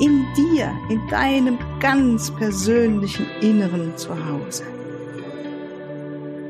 in 0.00 0.24
dir, 0.34 0.74
in 0.88 1.06
deinem 1.08 1.58
ganz 1.78 2.34
persönlichen 2.34 3.26
Inneren 3.42 3.98
zu 3.98 4.08
Hause. 4.26 4.64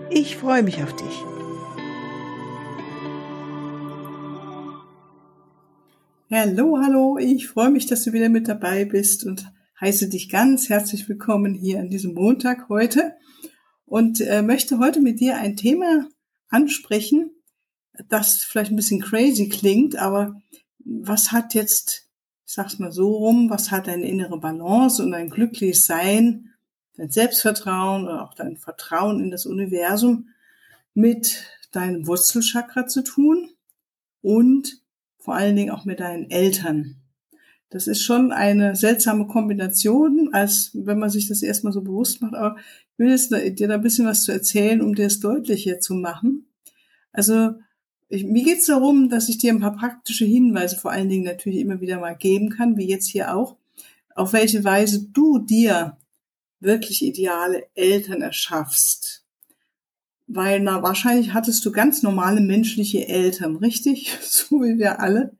Ich 0.08 0.36
freue 0.36 0.62
mich 0.62 0.80
auf 0.84 0.94
dich. 0.94 1.24
Hallo, 6.30 6.78
hallo, 6.80 7.18
ich 7.18 7.48
freue 7.48 7.70
mich, 7.70 7.86
dass 7.86 8.04
du 8.04 8.12
wieder 8.12 8.28
mit 8.28 8.46
dabei 8.46 8.84
bist 8.84 9.26
und 9.26 9.52
heiße 9.80 10.08
dich 10.08 10.28
ganz 10.28 10.68
herzlich 10.68 11.08
willkommen 11.08 11.54
hier 11.54 11.80
an 11.80 11.90
diesem 11.90 12.14
Montag 12.14 12.68
heute 12.68 13.16
und 13.84 14.20
äh, 14.20 14.42
möchte 14.42 14.78
heute 14.78 15.00
mit 15.00 15.18
dir 15.18 15.38
ein 15.38 15.56
Thema 15.56 16.06
ansprechen, 16.50 17.32
das 18.08 18.44
vielleicht 18.44 18.70
ein 18.70 18.76
bisschen 18.76 19.00
crazy 19.00 19.48
klingt, 19.48 19.96
aber 19.96 20.40
was 20.84 21.32
hat 21.32 21.54
jetzt 21.54 22.09
ich 22.50 22.56
sag's 22.56 22.80
mal 22.80 22.90
so 22.90 23.12
rum, 23.12 23.48
was 23.48 23.70
hat 23.70 23.86
deine 23.86 24.08
innere 24.08 24.36
Balance 24.36 25.00
und 25.04 25.12
dein 25.12 25.30
glückliches 25.30 25.86
Sein, 25.86 26.50
dein 26.96 27.08
Selbstvertrauen 27.08 28.06
oder 28.06 28.24
auch 28.24 28.34
dein 28.34 28.56
Vertrauen 28.56 29.20
in 29.20 29.30
das 29.30 29.46
Universum 29.46 30.30
mit 30.92 31.44
deinem 31.70 32.08
Wurzelchakra 32.08 32.88
zu 32.88 33.04
tun 33.04 33.50
und 34.20 34.82
vor 35.20 35.36
allen 35.36 35.54
Dingen 35.54 35.70
auch 35.70 35.84
mit 35.84 36.00
deinen 36.00 36.28
Eltern. 36.28 36.96
Das 37.68 37.86
ist 37.86 38.02
schon 38.02 38.32
eine 38.32 38.74
seltsame 38.74 39.28
Kombination, 39.28 40.30
als 40.32 40.72
wenn 40.74 40.98
man 40.98 41.10
sich 41.10 41.28
das 41.28 41.44
erstmal 41.44 41.72
so 41.72 41.82
bewusst 41.82 42.20
macht. 42.20 42.34
Aber 42.34 42.56
ich 42.58 42.98
will 42.98 43.10
jetzt 43.10 43.30
dir 43.30 43.68
da 43.68 43.74
ein 43.74 43.82
bisschen 43.82 44.08
was 44.08 44.24
zu 44.24 44.32
erzählen, 44.32 44.82
um 44.82 44.96
dir 44.96 45.06
es 45.06 45.20
deutlicher 45.20 45.78
zu 45.78 45.94
machen. 45.94 46.48
Also 47.12 47.52
ich, 48.10 48.24
mir 48.24 48.42
geht 48.42 48.58
es 48.58 48.66
darum, 48.66 49.08
dass 49.08 49.28
ich 49.28 49.38
dir 49.38 49.52
ein 49.52 49.60
paar 49.60 49.76
praktische 49.76 50.24
Hinweise 50.24 50.76
vor 50.76 50.90
allen 50.90 51.08
Dingen 51.08 51.24
natürlich 51.24 51.60
immer 51.60 51.80
wieder 51.80 52.00
mal 52.00 52.16
geben 52.16 52.50
kann, 52.50 52.76
wie 52.76 52.88
jetzt 52.88 53.06
hier 53.06 53.34
auch, 53.34 53.56
auf 54.16 54.32
welche 54.32 54.64
Weise 54.64 55.06
du 55.12 55.38
dir 55.38 55.96
wirklich 56.58 57.02
ideale 57.02 57.66
Eltern 57.74 58.20
erschaffst. 58.20 59.24
Weil 60.26 60.60
na 60.60 60.82
wahrscheinlich 60.82 61.32
hattest 61.32 61.64
du 61.64 61.70
ganz 61.70 62.02
normale 62.02 62.40
menschliche 62.40 63.06
Eltern, 63.06 63.56
richtig? 63.56 64.18
So 64.22 64.60
wie 64.62 64.78
wir 64.78 65.00
alle. 65.00 65.36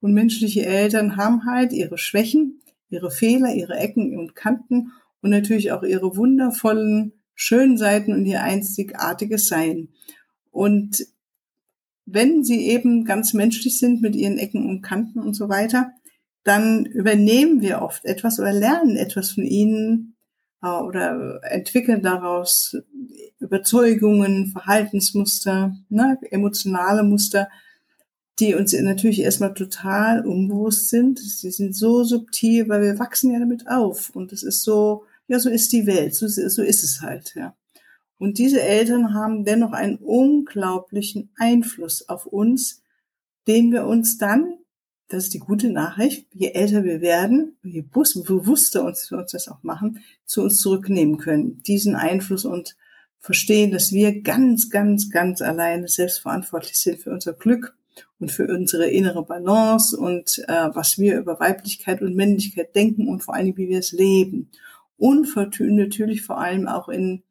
Und 0.00 0.12
menschliche 0.12 0.64
Eltern 0.66 1.16
haben 1.16 1.46
halt 1.46 1.72
ihre 1.72 1.96
Schwächen, 1.96 2.60
ihre 2.90 3.10
Fehler, 3.10 3.54
ihre 3.54 3.76
Ecken 3.76 4.18
und 4.18 4.36
Kanten 4.36 4.92
und 5.22 5.30
natürlich 5.30 5.72
auch 5.72 5.82
ihre 5.82 6.16
wundervollen, 6.16 7.12
schönen 7.34 7.78
Seiten 7.78 8.12
und 8.12 8.26
ihr 8.26 8.42
einzigartiges 8.42 9.48
Sein. 9.48 9.88
Und 10.50 11.06
wenn 12.12 12.44
sie 12.44 12.66
eben 12.66 13.04
ganz 13.04 13.34
menschlich 13.34 13.78
sind 13.78 14.02
mit 14.02 14.16
ihren 14.16 14.38
Ecken 14.38 14.68
und 14.68 14.82
Kanten 14.82 15.20
und 15.20 15.34
so 15.34 15.48
weiter, 15.48 15.92
dann 16.44 16.86
übernehmen 16.86 17.60
wir 17.60 17.82
oft 17.82 18.04
etwas 18.04 18.40
oder 18.40 18.52
lernen 18.52 18.96
etwas 18.96 19.32
von 19.32 19.44
ihnen 19.44 20.16
äh, 20.62 20.68
oder 20.68 21.40
entwickeln 21.42 22.02
daraus 22.02 22.76
Überzeugungen, 23.38 24.48
Verhaltensmuster, 24.48 25.76
ne, 25.88 26.18
emotionale 26.30 27.02
Muster, 27.02 27.48
die 28.38 28.54
uns 28.54 28.72
natürlich 28.72 29.20
erstmal 29.20 29.54
total 29.54 30.26
unbewusst 30.26 30.88
sind. 30.88 31.18
Sie 31.18 31.50
sind 31.50 31.76
so 31.76 32.04
subtil, 32.04 32.68
weil 32.68 32.82
wir 32.82 32.98
wachsen 32.98 33.32
ja 33.32 33.38
damit 33.38 33.68
auf. 33.68 34.10
Und 34.10 34.32
es 34.32 34.42
ist 34.42 34.62
so, 34.62 35.04
ja, 35.28 35.38
so 35.38 35.50
ist 35.50 35.72
die 35.72 35.86
Welt, 35.86 36.14
so, 36.14 36.26
so 36.26 36.62
ist 36.62 36.82
es 36.82 37.02
halt, 37.02 37.34
ja. 37.34 37.54
Und 38.20 38.36
diese 38.36 38.60
Eltern 38.60 39.14
haben 39.14 39.46
dennoch 39.46 39.72
einen 39.72 39.96
unglaublichen 39.96 41.30
Einfluss 41.38 42.06
auf 42.06 42.26
uns, 42.26 42.82
den 43.46 43.72
wir 43.72 43.86
uns 43.86 44.18
dann, 44.18 44.58
das 45.08 45.24
ist 45.24 45.34
die 45.34 45.38
gute 45.38 45.70
Nachricht, 45.70 46.26
je 46.34 46.50
älter 46.50 46.84
wir 46.84 47.00
werden, 47.00 47.56
je 47.62 47.80
bewusster 47.80 48.84
uns 48.84 49.10
wir 49.10 49.16
uns 49.16 49.32
das 49.32 49.48
auch 49.48 49.62
machen, 49.62 50.00
zu 50.26 50.42
uns 50.42 50.60
zurücknehmen 50.60 51.16
können. 51.16 51.62
Diesen 51.62 51.96
Einfluss 51.96 52.44
und 52.44 52.76
verstehen, 53.20 53.70
dass 53.70 53.90
wir 53.90 54.20
ganz, 54.20 54.68
ganz, 54.68 55.08
ganz 55.08 55.40
alleine 55.40 55.88
selbstverantwortlich 55.88 56.78
sind 56.78 57.00
für 57.00 57.12
unser 57.12 57.32
Glück 57.32 57.74
und 58.18 58.30
für 58.30 58.46
unsere 58.46 58.90
innere 58.90 59.24
Balance 59.24 59.96
und 59.96 60.44
äh, 60.46 60.68
was 60.74 60.98
wir 60.98 61.18
über 61.18 61.40
Weiblichkeit 61.40 62.02
und 62.02 62.14
Männlichkeit 62.16 62.76
denken 62.76 63.08
und 63.08 63.22
vor 63.22 63.32
allem, 63.32 63.56
wie 63.56 63.70
wir 63.70 63.78
es 63.78 63.92
leben. 63.92 64.50
Und 64.98 65.26
natürlich 65.58 66.20
vor 66.20 66.38
allem 66.38 66.68
auch 66.68 66.90
in 66.90 67.22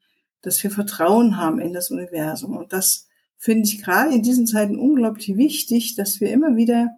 dass 0.42 0.62
wir 0.64 0.72
Vertrauen 0.72 1.38
haben 1.38 1.60
in 1.60 1.74
das 1.74 1.92
Universum. 1.92 2.56
Und 2.56 2.74
das 2.74 3.08
finde 3.38 3.68
ich 3.68 3.82
gerade 3.82 4.14
in 4.14 4.24
diesen 4.24 4.48
Zeiten 4.48 4.78
unglaublich 4.78 5.36
wichtig, 5.38 5.96
dass 5.96 6.20
wir 6.20 6.32
immer 6.32 6.56
wieder 6.56 6.98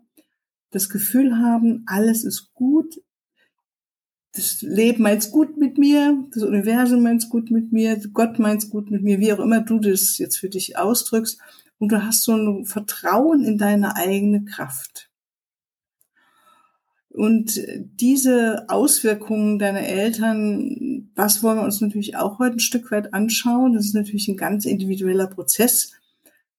das 0.71 0.89
Gefühl 0.89 1.37
haben, 1.37 1.83
alles 1.85 2.23
ist 2.23 2.53
gut, 2.53 3.01
das 4.33 4.61
Leben 4.61 5.03
meint 5.03 5.29
gut 5.31 5.57
mit 5.57 5.77
mir, 5.77 6.25
das 6.33 6.43
Universum 6.43 7.03
meint 7.03 7.29
gut 7.29 7.51
mit 7.51 7.73
mir, 7.73 7.99
Gott 8.13 8.39
meint 8.39 8.69
gut 8.69 8.89
mit 8.89 9.03
mir, 9.03 9.19
wie 9.19 9.33
auch 9.33 9.39
immer 9.39 9.61
du 9.61 9.79
das 9.79 10.17
jetzt 10.17 10.37
für 10.37 10.49
dich 10.49 10.77
ausdrückst. 10.77 11.39
Und 11.79 11.91
du 11.91 12.03
hast 12.03 12.23
so 12.23 12.33
ein 12.33 12.65
Vertrauen 12.65 13.43
in 13.43 13.57
deine 13.57 13.95
eigene 13.95 14.45
Kraft. 14.45 15.09
Und 17.09 17.59
diese 17.99 18.69
Auswirkungen 18.69 19.59
deiner 19.59 19.81
Eltern, 19.81 20.90
das 21.15 21.43
wollen 21.43 21.57
wir 21.57 21.63
uns 21.63 21.81
natürlich 21.81 22.17
auch 22.17 22.39
heute 22.39 22.57
ein 22.57 22.59
Stück 22.59 22.91
weit 22.91 23.13
anschauen. 23.13 23.73
Das 23.73 23.85
ist 23.85 23.95
natürlich 23.95 24.27
ein 24.27 24.37
ganz 24.37 24.65
individueller 24.65 25.27
Prozess, 25.27 25.93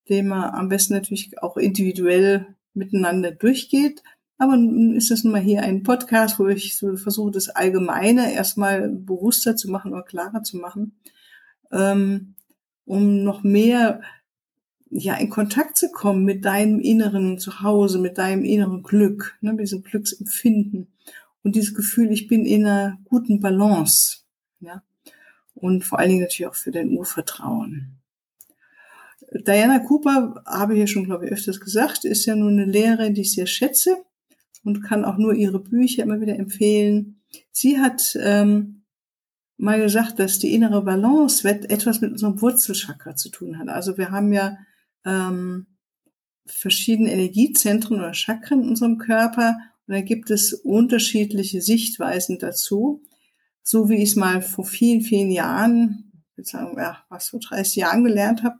den 0.09 0.29
man 0.29 0.55
am 0.55 0.69
besten 0.69 0.95
natürlich 0.95 1.43
auch 1.43 1.57
individuell 1.57 2.47
miteinander 2.75 3.33
durchgeht. 3.33 4.03
Aber 4.39 4.57
nun 4.57 4.97
ist 4.97 5.11
das 5.11 5.25
nun 5.25 5.33
mal 5.33 5.41
hier 5.41 5.62
ein 5.62 5.83
Podcast, 5.83 6.39
wo 6.39 6.49
ich 6.49 6.77
so 6.77 6.97
versuche, 6.97 7.31
das 7.31 7.49
Allgemeine 7.49 8.35
erstmal 8.35 8.89
bewusster 8.89 9.57
zu 9.57 9.71
machen 9.71 9.93
oder 9.93 10.03
klarer 10.03 10.43
zu 10.43 10.57
machen, 10.57 10.97
ähm, 11.71 12.35
um 12.85 13.23
noch 13.23 13.45
mehr 13.45 14.01
ja, 14.91 15.15
in 15.15 15.31
Kontakt 15.31 15.79
zu 15.79 15.91
kommen 15.91 16.25
mit 16.25 16.45
deinem 16.45 16.81
inneren 16.81 17.39
Zuhause, 17.39 17.99
mit 17.99 18.19
deinem 18.19 18.45
inneren 18.45 18.83
Glück, 18.83 19.39
ne, 19.41 19.53
mit 19.53 19.62
diesem 19.62 19.83
Glücksempfinden 19.83 20.93
und 21.43 21.57
dieses 21.57 21.75
Gefühl, 21.75 22.12
ich 22.12 22.29
bin 22.29 22.45
in 22.45 22.67
einer 22.67 22.99
guten 23.05 23.41
Balance, 23.41 24.22
ja, 24.62 24.83
und 25.55 25.84
vor 25.84 25.99
allen 25.99 26.09
Dingen 26.09 26.23
natürlich 26.23 26.47
auch 26.47 26.55
für 26.55 26.71
dein 26.71 26.91
Urvertrauen. 26.91 27.99
Diana 29.47 29.78
Cooper, 29.81 30.43
habe 30.47 30.75
ich 30.75 30.81
ja 30.81 30.87
schon, 30.87 31.05
glaube 31.05 31.27
ich, 31.27 31.33
öfters 31.33 31.61
gesagt, 31.61 32.05
ist 32.05 32.27
ja 32.27 32.37
nun 32.37 32.59
eine 32.59 32.71
Lehrerin, 32.71 33.15
die 33.15 33.23
ich 33.23 33.33
sehr 33.33 33.47
schätze 33.47 33.97
und 34.65 34.83
kann 34.83 35.05
auch 35.05 35.17
nur 35.17 35.34
ihre 35.34 35.59
Bücher 35.59 36.03
immer 36.03 36.21
wieder 36.21 36.39
empfehlen. 36.39 37.23
Sie 37.50 37.78
hat 37.78 38.17
ähm, 38.21 38.83
mal 39.56 39.81
gesagt, 39.81 40.19
dass 40.19 40.39
die 40.39 40.55
innere 40.55 40.83
Balance 40.83 41.49
etwas 41.49 42.00
mit 42.00 42.12
unserem 42.12 42.41
Wurzelchakra 42.41 43.17
zu 43.17 43.31
tun 43.31 43.59
hat. 43.59 43.69
Also 43.69 43.97
wir 43.97 44.11
haben 44.11 44.33
ja 44.33 44.59
ähm, 45.05 45.67
verschiedene 46.47 47.12
Energiezentren 47.12 47.99
oder 47.99 48.15
Chakren 48.15 48.62
in 48.62 48.69
unserem 48.71 48.99
Körper 48.99 49.59
und 49.87 49.94
da 49.94 50.00
gibt 50.00 50.31
es 50.31 50.53
unterschiedliche 50.53 51.61
Sichtweisen 51.61 52.38
dazu. 52.38 53.03
So 53.62 53.88
wie 53.88 53.97
ich 53.97 54.11
es 54.11 54.17
mal 54.17 54.43
vor 54.43 54.64
vielen, 54.64 55.03
vielen 55.03 55.31
Jahren, 55.31 56.12
ich 56.37 56.47
sagen, 56.47 56.76
ja, 56.76 57.05
was 57.09 57.31
vor 57.31 57.41
30 57.41 57.76
Jahren 57.76 58.05
gelernt 58.05 58.43
habe, 58.43 58.59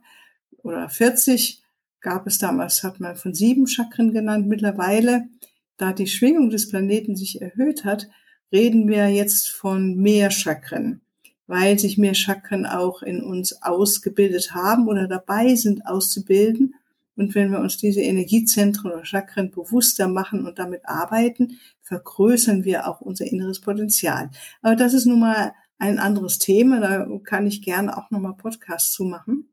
oder 0.62 0.88
40, 0.88 1.62
gab 2.00 2.26
es 2.26 2.38
damals, 2.38 2.82
hat 2.82 3.00
man 3.00 3.16
von 3.16 3.34
sieben 3.34 3.66
Chakren 3.66 4.12
genannt. 4.12 4.46
Mittlerweile, 4.46 5.28
da 5.76 5.93
die 5.93 6.06
Schwingung 6.06 6.50
des 6.50 6.69
Planeten 6.69 7.16
sich 7.16 7.43
erhöht 7.43 7.84
hat, 7.84 8.08
reden 8.52 8.88
wir 8.88 9.08
jetzt 9.08 9.49
von 9.49 9.96
mehr 9.96 10.31
Chakren 10.31 11.00
weil 11.52 11.78
sich 11.78 11.99
mehr 11.99 12.14
Chakren 12.14 12.64
auch 12.64 13.02
in 13.02 13.22
uns 13.22 13.62
ausgebildet 13.62 14.54
haben 14.54 14.88
oder 14.88 15.06
dabei 15.06 15.54
sind 15.54 15.87
auszubilden. 15.87 16.75
Und 17.17 17.35
wenn 17.35 17.50
wir 17.50 17.61
uns 17.61 17.76
diese 17.76 18.00
Energiezentren 18.00 18.91
oder 18.91 19.05
Chakren 19.05 19.50
bewusster 19.50 20.09
machen 20.09 20.47
und 20.47 20.59
damit 20.59 20.82
arbeiten, 20.85 21.59
vergrößern 21.82 22.64
wir 22.64 22.88
auch 22.88 23.00
unser 23.00 23.26
inneres 23.26 23.61
Potenzial. 23.61 24.31
Aber 24.62 24.76
das 24.76 24.94
ist 24.94 25.06
nun 25.06 25.20
mal 25.20 25.53
ein 25.79 25.99
anderes 25.99 26.38
Thema, 26.38 26.81
da 26.81 27.06
kann 27.25 27.47
ich 27.47 27.61
gerne 27.61 27.97
auch 27.97 28.11
nochmal 28.11 28.37
Podcasts 28.37 28.93
zu 28.93 29.05
machen. 29.05 29.49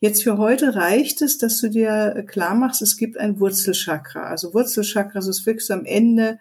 Jetzt 0.00 0.22
für 0.22 0.38
heute 0.38 0.74
reicht 0.74 1.22
es, 1.22 1.38
dass 1.38 1.60
du 1.60 1.68
dir 1.68 2.24
klar 2.26 2.54
machst, 2.54 2.82
es 2.82 2.96
gibt 2.96 3.16
ein 3.16 3.38
Wurzelchakra. 3.38 4.24
Also 4.24 4.52
Wurzelchakra, 4.54 5.14
das 5.14 5.28
ist 5.28 5.46
wirklich 5.46 5.70
am 5.70 5.84
Ende 5.84 6.40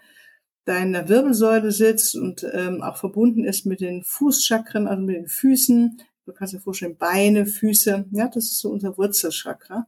deiner 0.65 1.09
Wirbelsäule 1.09 1.71
sitzt 1.71 2.15
und 2.15 2.45
ähm, 2.53 2.81
auch 2.81 2.97
verbunden 2.97 3.43
ist 3.43 3.65
mit 3.65 3.81
den 3.81 4.03
Fußchakren, 4.03 4.87
also 4.87 5.03
mit 5.03 5.15
den 5.15 5.27
Füßen. 5.27 6.01
Du 6.25 6.33
kannst 6.33 6.53
dir 6.53 6.59
vorstellen, 6.59 6.97
Beine, 6.97 7.45
Füße, 7.45 8.05
ja, 8.11 8.27
das 8.27 8.45
ist 8.45 8.59
so 8.59 8.69
unser 8.69 8.97
Wurzelchakra. 8.97 9.87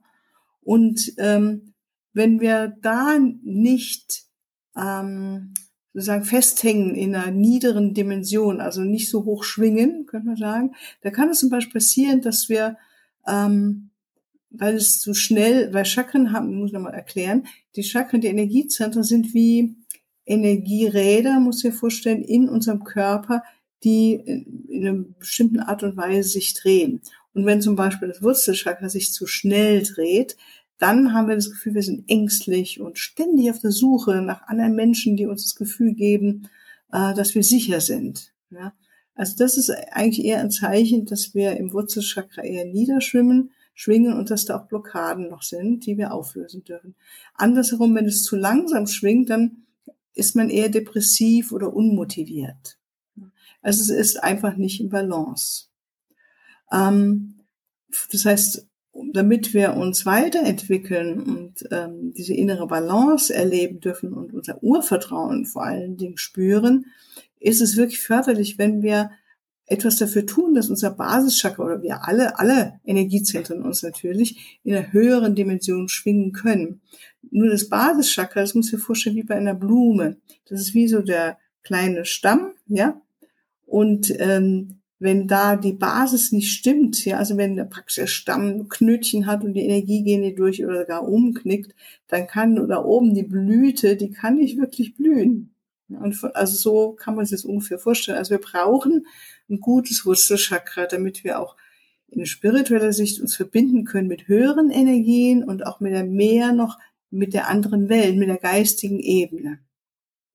Und 0.65 1.13
ähm, 1.19 1.73
wenn 2.13 2.41
wir 2.41 2.75
da 2.81 3.17
nicht 3.44 4.23
ähm, 4.75 5.53
sozusagen 5.94 6.25
festhängen 6.25 6.95
in 6.95 7.15
einer 7.15 7.31
niederen 7.31 7.94
Dimension, 7.94 8.59
also 8.59 8.81
nicht 8.81 9.09
so 9.09 9.25
hoch 9.25 9.44
schwingen, 9.44 10.07
könnte 10.07 10.27
man 10.27 10.35
sagen, 10.35 10.75
da 11.01 11.12
kann 11.12 11.29
es 11.29 11.39
zum 11.39 11.50
Beispiel 11.50 11.79
passieren, 11.79 12.21
dass 12.21 12.50
wir, 12.50 12.77
ähm, 13.27 13.91
weil 14.50 14.75
es 14.75 15.00
zu 15.00 15.13
schnell, 15.13 15.71
weil 15.73 15.85
Chakren 15.85 16.31
haben, 16.31 16.56
muss 16.56 16.69
ich 16.69 16.73
nochmal 16.73 16.95
erklären, 16.95 17.45
die 17.75 17.83
Chakren, 17.83 18.21
die 18.21 18.27
Energiezentren 18.27 19.03
sind 19.03 19.33
wie 19.33 19.75
Energieräder, 20.25 21.39
muss 21.39 21.63
ich 21.63 21.69
dir 21.71 21.77
vorstellen, 21.77 22.23
in 22.23 22.50
unserem 22.50 22.83
Körper, 22.83 23.44
die 23.83 24.15
in 24.67 24.88
einer 24.88 25.06
bestimmten 25.19 25.59
Art 25.59 25.83
und 25.83 25.95
Weise 25.95 26.29
sich 26.29 26.56
drehen. 26.56 27.01
Und 27.36 27.46
wenn 27.46 27.62
zum 27.62 27.76
Beispiel 27.76 28.08
das 28.08 28.24
Wurzelchakra 28.24 28.90
sich 28.90 29.14
zu 29.14 29.28
schnell 29.28 29.84
dreht, 29.84 30.38
dann 30.78 31.14
haben 31.14 31.28
wir 31.28 31.36
das 31.36 31.52
Gefühl, 31.52 31.76
wir 31.76 31.84
sind 31.84 32.10
ängstlich 32.10 32.80
und 32.80 32.98
ständig 32.98 33.52
auf 33.52 33.60
der 33.60 33.72
Suche 33.72 34.22
nach 34.22 34.48
anderen 34.48 34.74
Menschen, 34.74 35.18
die 35.18 35.26
uns 35.26 35.44
das 35.44 35.56
Gefühl 35.56 35.94
geben, 35.94 36.50
äh, 36.92 37.14
dass 37.14 37.36
wir 37.36 37.44
sicher 37.44 37.82
sind. 37.82 38.34
Also 39.16 39.36
das 39.38 39.58
ist 39.58 39.70
eigentlich 39.70 40.26
eher 40.26 40.40
ein 40.40 40.50
Zeichen, 40.50 41.06
dass 41.06 41.36
wir 41.36 41.58
im 41.58 41.74
Wurzelchakra 41.74 42.42
eher 42.42 42.66
niederschwimmen, 42.66 43.52
schwingen 43.74 44.14
und 44.14 44.30
dass 44.30 44.46
da 44.46 44.58
auch 44.58 44.68
Blockaden 44.68 45.30
noch 45.30 45.44
sind, 45.44 45.86
die 45.86 45.98
wir 45.98 46.14
auflösen 46.14 46.64
dürfen. 46.64 46.96
Andersherum, 47.34 47.94
wenn 47.96 48.06
es 48.06 48.24
zu 48.24 48.38
langsam 48.38 48.88
schwingt, 48.88 49.30
dann 49.30 49.66
ist 50.14 50.38
man 50.38 50.50
eher 50.50 50.70
depressiv 50.70 51.52
oder 51.52 51.74
unmotiviert. 51.74 52.78
Also 53.62 53.82
es 53.82 53.90
ist 53.90 54.24
einfach 54.24 54.56
nicht 54.56 54.80
im 54.80 54.90
Balance. 54.90 55.66
Ähm, 56.71 57.35
das 58.12 58.25
heißt, 58.25 58.67
damit 59.13 59.53
wir 59.53 59.73
uns 59.75 60.06
weiterentwickeln 60.06 61.21
und 61.21 61.67
ähm, 61.71 62.13
diese 62.13 62.33
innere 62.33 62.67
Balance 62.67 63.33
erleben 63.33 63.79
dürfen 63.79 64.13
und 64.13 64.33
unser 64.33 64.63
Urvertrauen 64.63 65.45
vor 65.45 65.65
allen 65.65 65.97
Dingen 65.97 66.17
spüren, 66.17 66.85
ist 67.39 67.62
es 67.62 67.75
wirklich 67.77 68.00
förderlich, 68.00 68.57
wenn 68.57 68.81
wir 68.81 69.12
etwas 69.67 69.97
dafür 69.97 70.25
tun, 70.25 70.53
dass 70.53 70.69
unser 70.69 70.91
Basischakra 70.91 71.63
oder 71.63 71.81
wir 71.81 72.07
alle, 72.07 72.38
alle 72.39 72.79
Energiezentren 72.85 73.63
uns 73.63 73.81
natürlich 73.83 74.59
in 74.63 74.75
einer 74.75 74.94
höheren 74.94 75.35
Dimension 75.35 75.89
schwingen 75.89 76.31
können. 76.31 76.81
Nur 77.31 77.50
das 77.50 77.67
Basischakra, 77.67 78.41
das 78.41 78.53
muss 78.53 78.67
ich 78.67 78.73
mir 78.73 78.79
vorstellen 78.79 79.15
wie 79.15 79.23
bei 79.23 79.35
einer 79.35 79.56
Blume. 79.56 80.17
Das 80.47 80.62
ist 80.62 80.73
wie 80.73 80.88
so 80.88 81.01
der 81.01 81.38
kleine 81.63 82.06
Stamm, 82.06 82.51
ja. 82.67 83.01
Und 83.65 84.13
ähm, 84.19 84.81
wenn 85.00 85.27
da 85.27 85.56
die 85.56 85.74
Basis 85.74 86.31
nicht 86.31 86.51
stimmt, 86.51 87.03
ja, 87.06 87.18
also 87.18 87.38
wenn 87.38 87.56
der 87.56 87.65
praktisch 87.65 87.95
der 87.95 88.07
Stamm 88.07 88.69
Knötchen 88.69 89.25
hat 89.25 89.44
und 89.44 89.53
die 89.53 89.65
Energie 89.65 90.03
gehen 90.03 90.21
nicht 90.21 90.39
durch 90.39 90.65
oder 90.65 90.86
gar 90.86 91.07
umknickt, 91.07 91.75
dann 92.07 92.27
kann 92.27 92.56
da 92.68 92.83
oben 92.83 93.13
die 93.13 93.24
Blüte, 93.24 93.97
die 93.97 94.12
kann 94.12 94.38
nicht 94.38 94.57
wirklich 94.57 94.95
blühen. 94.95 95.53
Und 95.89 96.18
also 96.36 96.56
so 96.56 96.92
kann 96.94 97.15
man 97.15 97.25
sich 97.25 97.38
das 97.38 97.45
ungefähr 97.45 97.77
vorstellen. 97.77 98.18
Also 98.18 98.31
wir 98.31 98.39
brauchen 98.39 99.06
ein 99.50 99.59
gutes 99.59 100.06
Wurzelchakra, 100.06 100.88
damit 100.88 101.24
wir 101.24 101.39
auch 101.39 101.56
in 102.07 102.25
spiritueller 102.25 102.94
Sicht 102.94 103.19
uns 103.19 103.36
verbinden 103.36 103.83
können 103.83 104.07
mit 104.07 104.27
höheren 104.27 104.71
Energien 104.71 105.44
und 105.44 105.65
auch 105.65 105.80
mit 105.80 105.94
der 105.94 106.06
mehr 106.06 106.53
noch 106.53 106.80
mit 107.12 107.33
der 107.33 107.50
anderen 107.50 107.89
Welt, 107.89 108.18
mit 108.18 108.30
der 108.30 108.38
geistigen 108.38 109.00
Ebene. 109.00 109.59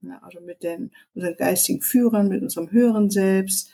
Ja, 0.03 0.19
also 0.23 0.41
mit 0.41 0.63
den, 0.63 0.93
unseren 1.15 1.37
geistigen 1.37 1.83
Führern, 1.83 2.29
mit 2.29 2.43
unserem 2.43 2.71
höheren 2.71 3.11
Selbst, 3.11 3.73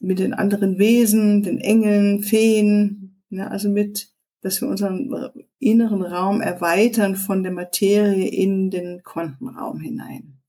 mit 0.00 0.18
den 0.18 0.34
anderen 0.34 0.78
Wesen, 0.78 1.42
den 1.42 1.60
Engeln, 1.60 2.22
Feen, 2.22 3.22
ja, 3.28 3.48
also 3.48 3.68
mit, 3.68 4.10
dass 4.40 4.60
wir 4.60 4.68
unseren 4.68 5.30
inneren 5.58 6.02
Raum 6.02 6.40
erweitern 6.40 7.16
von 7.16 7.42
der 7.42 7.52
Materie 7.52 8.28
in 8.28 8.70
den 8.70 9.02
Quantenraum 9.02 9.78
hinein. 9.80 10.40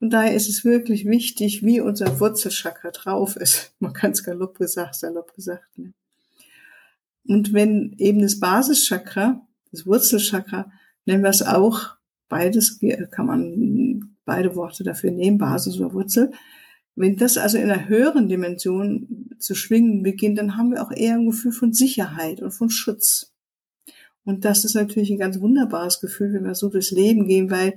Und 0.00 0.10
daher 0.10 0.34
ist 0.34 0.48
es 0.48 0.64
wirklich 0.64 1.06
wichtig, 1.06 1.62
wie 1.62 1.80
unser 1.80 2.18
Wurzelchakra 2.18 2.90
drauf 2.90 3.36
ist. 3.36 3.74
Man 3.78 3.92
kann 3.92 4.12
es 4.12 4.24
galopp 4.24 4.58
gesagt, 4.58 4.94
salopp 4.94 5.34
gesagt. 5.34 5.78
Ne? 5.78 5.92
Und 7.28 7.52
wenn 7.52 7.94
eben 7.98 8.22
das 8.22 8.40
Basischakra, 8.40 9.46
das 9.70 9.86
Wurzelchakra, 9.86 10.70
nennen 11.04 11.22
wir 11.22 11.30
es 11.30 11.42
auch, 11.42 11.96
beides 12.28 12.80
kann 13.10 13.26
man 13.26 14.16
beide 14.24 14.54
Worte 14.54 14.84
dafür 14.84 15.10
nehmen, 15.10 15.38
Basis 15.38 15.78
oder 15.78 15.92
Wurzel, 15.92 16.32
wenn 16.96 17.16
das 17.16 17.36
also 17.36 17.58
in 17.58 17.70
einer 17.70 17.88
höheren 17.88 18.28
Dimension 18.28 19.30
zu 19.38 19.54
schwingen 19.54 20.02
beginnt, 20.02 20.38
dann 20.38 20.56
haben 20.56 20.72
wir 20.72 20.82
auch 20.82 20.90
eher 20.90 21.14
ein 21.14 21.26
Gefühl 21.26 21.52
von 21.52 21.74
Sicherheit 21.74 22.40
und 22.40 22.52
von 22.52 22.70
Schutz. 22.70 23.34
Und 24.24 24.44
das 24.44 24.64
ist 24.64 24.74
natürlich 24.74 25.10
ein 25.10 25.18
ganz 25.18 25.38
wunderbares 25.38 26.00
Gefühl, 26.00 26.32
wenn 26.32 26.44
wir 26.44 26.54
so 26.54 26.68
durchs 26.70 26.90
Leben 26.90 27.26
gehen, 27.26 27.50
weil 27.50 27.74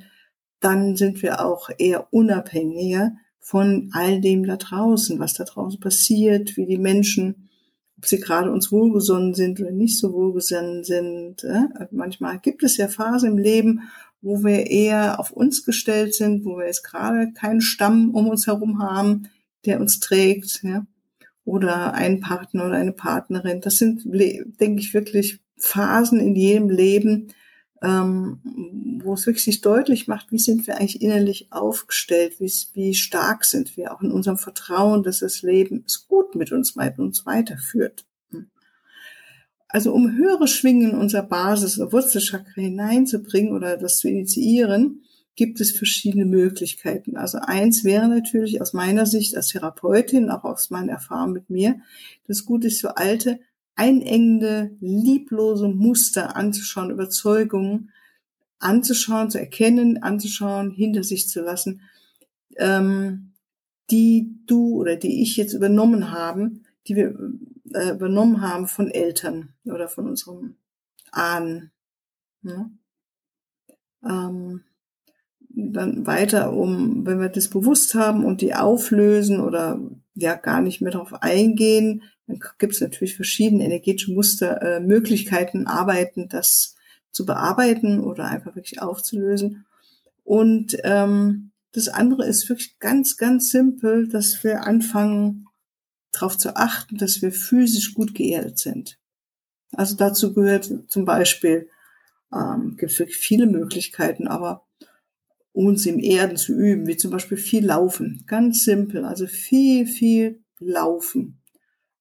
dann 0.61 0.95
sind 0.95 1.21
wir 1.21 1.45
auch 1.45 1.69
eher 1.77 2.11
unabhängiger 2.11 3.11
von 3.39 3.89
all 3.93 4.21
dem 4.21 4.45
da 4.45 4.55
draußen, 4.55 5.19
was 5.19 5.33
da 5.33 5.43
draußen 5.43 5.79
passiert, 5.79 6.57
wie 6.57 6.65
die 6.65 6.77
Menschen, 6.77 7.49
ob 7.97 8.05
sie 8.05 8.19
gerade 8.19 8.51
uns 8.51 8.71
wohlgesonnen 8.71 9.33
sind 9.33 9.59
oder 9.59 9.71
nicht 9.71 9.99
so 9.99 10.13
wohlgesonnen 10.13 10.83
sind. 10.83 11.45
Manchmal 11.91 12.39
gibt 12.39 12.63
es 12.63 12.77
ja 12.77 12.87
Phasen 12.87 13.31
im 13.31 13.37
Leben, 13.37 13.81
wo 14.21 14.43
wir 14.43 14.67
eher 14.67 15.19
auf 15.19 15.31
uns 15.31 15.63
gestellt 15.63 16.13
sind, 16.13 16.45
wo 16.45 16.57
wir 16.57 16.65
jetzt 16.65 16.83
gerade 16.83 17.31
keinen 17.33 17.61
Stamm 17.61 18.13
um 18.13 18.27
uns 18.27 18.47
herum 18.47 18.81
haben, 18.81 19.29
der 19.65 19.79
uns 19.79 19.99
trägt, 19.99 20.61
ja, 20.63 20.85
oder 21.45 21.93
einen 21.93 22.19
Partner 22.19 22.65
oder 22.65 22.75
eine 22.75 22.91
Partnerin. 22.91 23.61
Das 23.61 23.77
sind, 23.77 24.03
denke 24.05 24.81
ich, 24.81 24.93
wirklich 24.93 25.39
Phasen 25.57 26.19
in 26.19 26.35
jedem 26.35 26.69
Leben, 26.69 27.33
ähm, 27.81 28.39
wo 29.03 29.13
es 29.13 29.25
wirklich 29.25 29.43
sich 29.43 29.61
deutlich 29.61 30.07
macht, 30.07 30.31
wie 30.31 30.39
sind 30.39 30.67
wir 30.67 30.77
eigentlich 30.77 31.01
innerlich 31.01 31.47
aufgestellt, 31.51 32.39
wie, 32.39 32.93
stark 32.93 33.45
sind 33.45 33.77
wir 33.77 33.93
auch 33.93 34.01
in 34.01 34.11
unserem 34.11 34.37
Vertrauen, 34.37 35.03
dass 35.03 35.19
das 35.19 35.41
Leben 35.41 35.83
es 35.85 36.07
gut 36.07 36.35
mit 36.35 36.51
uns, 36.51 36.75
mit 36.75 36.99
uns 36.99 37.25
weiterführt. 37.25 38.05
Also 39.69 39.93
um 39.93 40.17
höhere 40.17 40.47
Schwingen 40.47 40.91
in 40.91 40.97
unser 40.97 41.21
Basis- 41.21 41.79
oder 41.79 41.93
Wurzelchakra 41.93 42.61
hineinzubringen 42.61 43.53
oder 43.53 43.77
das 43.77 43.99
zu 43.99 44.09
initiieren, 44.09 45.03
gibt 45.35 45.61
es 45.61 45.71
verschiedene 45.71 46.25
Möglichkeiten. 46.25 47.15
Also 47.15 47.37
eins 47.37 47.83
wäre 47.83 48.09
natürlich 48.09 48.61
aus 48.61 48.73
meiner 48.73 49.05
Sicht 49.05 49.37
als 49.37 49.47
Therapeutin, 49.47 50.31
auch 50.31 50.43
aus 50.43 50.71
meiner 50.71 50.93
Erfahrung 50.93 51.31
mit 51.31 51.49
mir, 51.49 51.79
das 52.27 52.43
Gute 52.45 52.67
ist 52.67 52.79
so 52.79 52.89
alte, 52.89 53.39
einengende, 53.75 54.71
lieblose 54.81 55.69
Muster 55.69 56.35
anzuschauen, 56.35 56.89
Überzeugungen 56.89 57.91
anzuschauen, 58.59 59.29
zu 59.29 59.39
erkennen, 59.39 60.03
anzuschauen, 60.03 60.71
hinter 60.71 61.03
sich 61.03 61.29
zu 61.29 61.41
lassen, 61.41 61.81
ähm, 62.57 63.31
die 63.89 64.35
du 64.45 64.75
oder 64.75 64.97
die 64.97 65.21
ich 65.21 65.37
jetzt 65.37 65.53
übernommen 65.53 66.11
haben, 66.11 66.65
die 66.87 66.95
wir 66.95 67.17
äh, 67.73 67.91
übernommen 67.91 68.41
haben 68.41 68.67
von 68.67 68.89
Eltern 68.89 69.53
oder 69.65 69.87
von 69.87 70.07
unserem 70.07 70.55
Ahnen. 71.11 71.71
Ne? 72.41 72.71
Ähm, 74.03 74.63
dann 75.49 76.05
weiter, 76.05 76.53
um, 76.53 77.05
wenn 77.05 77.19
wir 77.19 77.29
das 77.29 77.49
bewusst 77.49 77.95
haben 77.95 78.23
und 78.23 78.41
die 78.41 78.55
auflösen 78.55 79.39
oder 79.39 79.79
ja 80.13 80.35
gar 80.35 80.61
nicht 80.61 80.81
mehr 80.81 80.91
darauf 80.91 81.13
eingehen, 81.21 82.03
dann 82.27 82.39
gibt 82.59 82.73
es 82.73 82.81
natürlich 82.81 83.15
verschiedene 83.15 83.65
energetische 83.65 84.13
Muster, 84.13 84.61
äh, 84.61 84.79
Möglichkeiten, 84.79 85.67
Arbeiten, 85.67 86.29
das 86.29 86.75
zu 87.11 87.25
bearbeiten 87.25 87.99
oder 87.99 88.25
einfach 88.25 88.55
wirklich 88.55 88.81
aufzulösen. 88.81 89.65
Und 90.23 90.77
ähm, 90.83 91.51
das 91.71 91.87
andere 91.87 92.25
ist 92.25 92.47
wirklich 92.49 92.77
ganz, 92.79 93.17
ganz 93.17 93.49
simpel, 93.49 94.07
dass 94.07 94.43
wir 94.43 94.63
anfangen, 94.63 95.47
darauf 96.11 96.37
zu 96.37 96.55
achten, 96.55 96.97
dass 96.97 97.21
wir 97.21 97.31
physisch 97.31 97.93
gut 97.93 98.15
geerdet 98.15 98.59
sind. 98.59 98.99
Also 99.73 99.95
dazu 99.95 100.33
gehört 100.33 100.71
zum 100.87 101.05
Beispiel, 101.05 101.69
ähm, 102.33 102.75
gibt 102.77 102.91
viele 102.91 103.45
Möglichkeiten, 103.45 104.27
aber 104.27 104.65
uns 105.51 105.85
im 105.85 105.99
Erden 105.99 106.37
zu 106.37 106.53
üben, 106.53 106.87
wie 106.87 106.97
zum 106.97 107.11
Beispiel 107.11 107.37
viel 107.37 107.65
Laufen, 107.65 108.23
ganz 108.27 108.63
simpel, 108.63 109.05
also 109.05 109.27
viel, 109.27 109.85
viel 109.85 110.43
Laufen. 110.59 111.41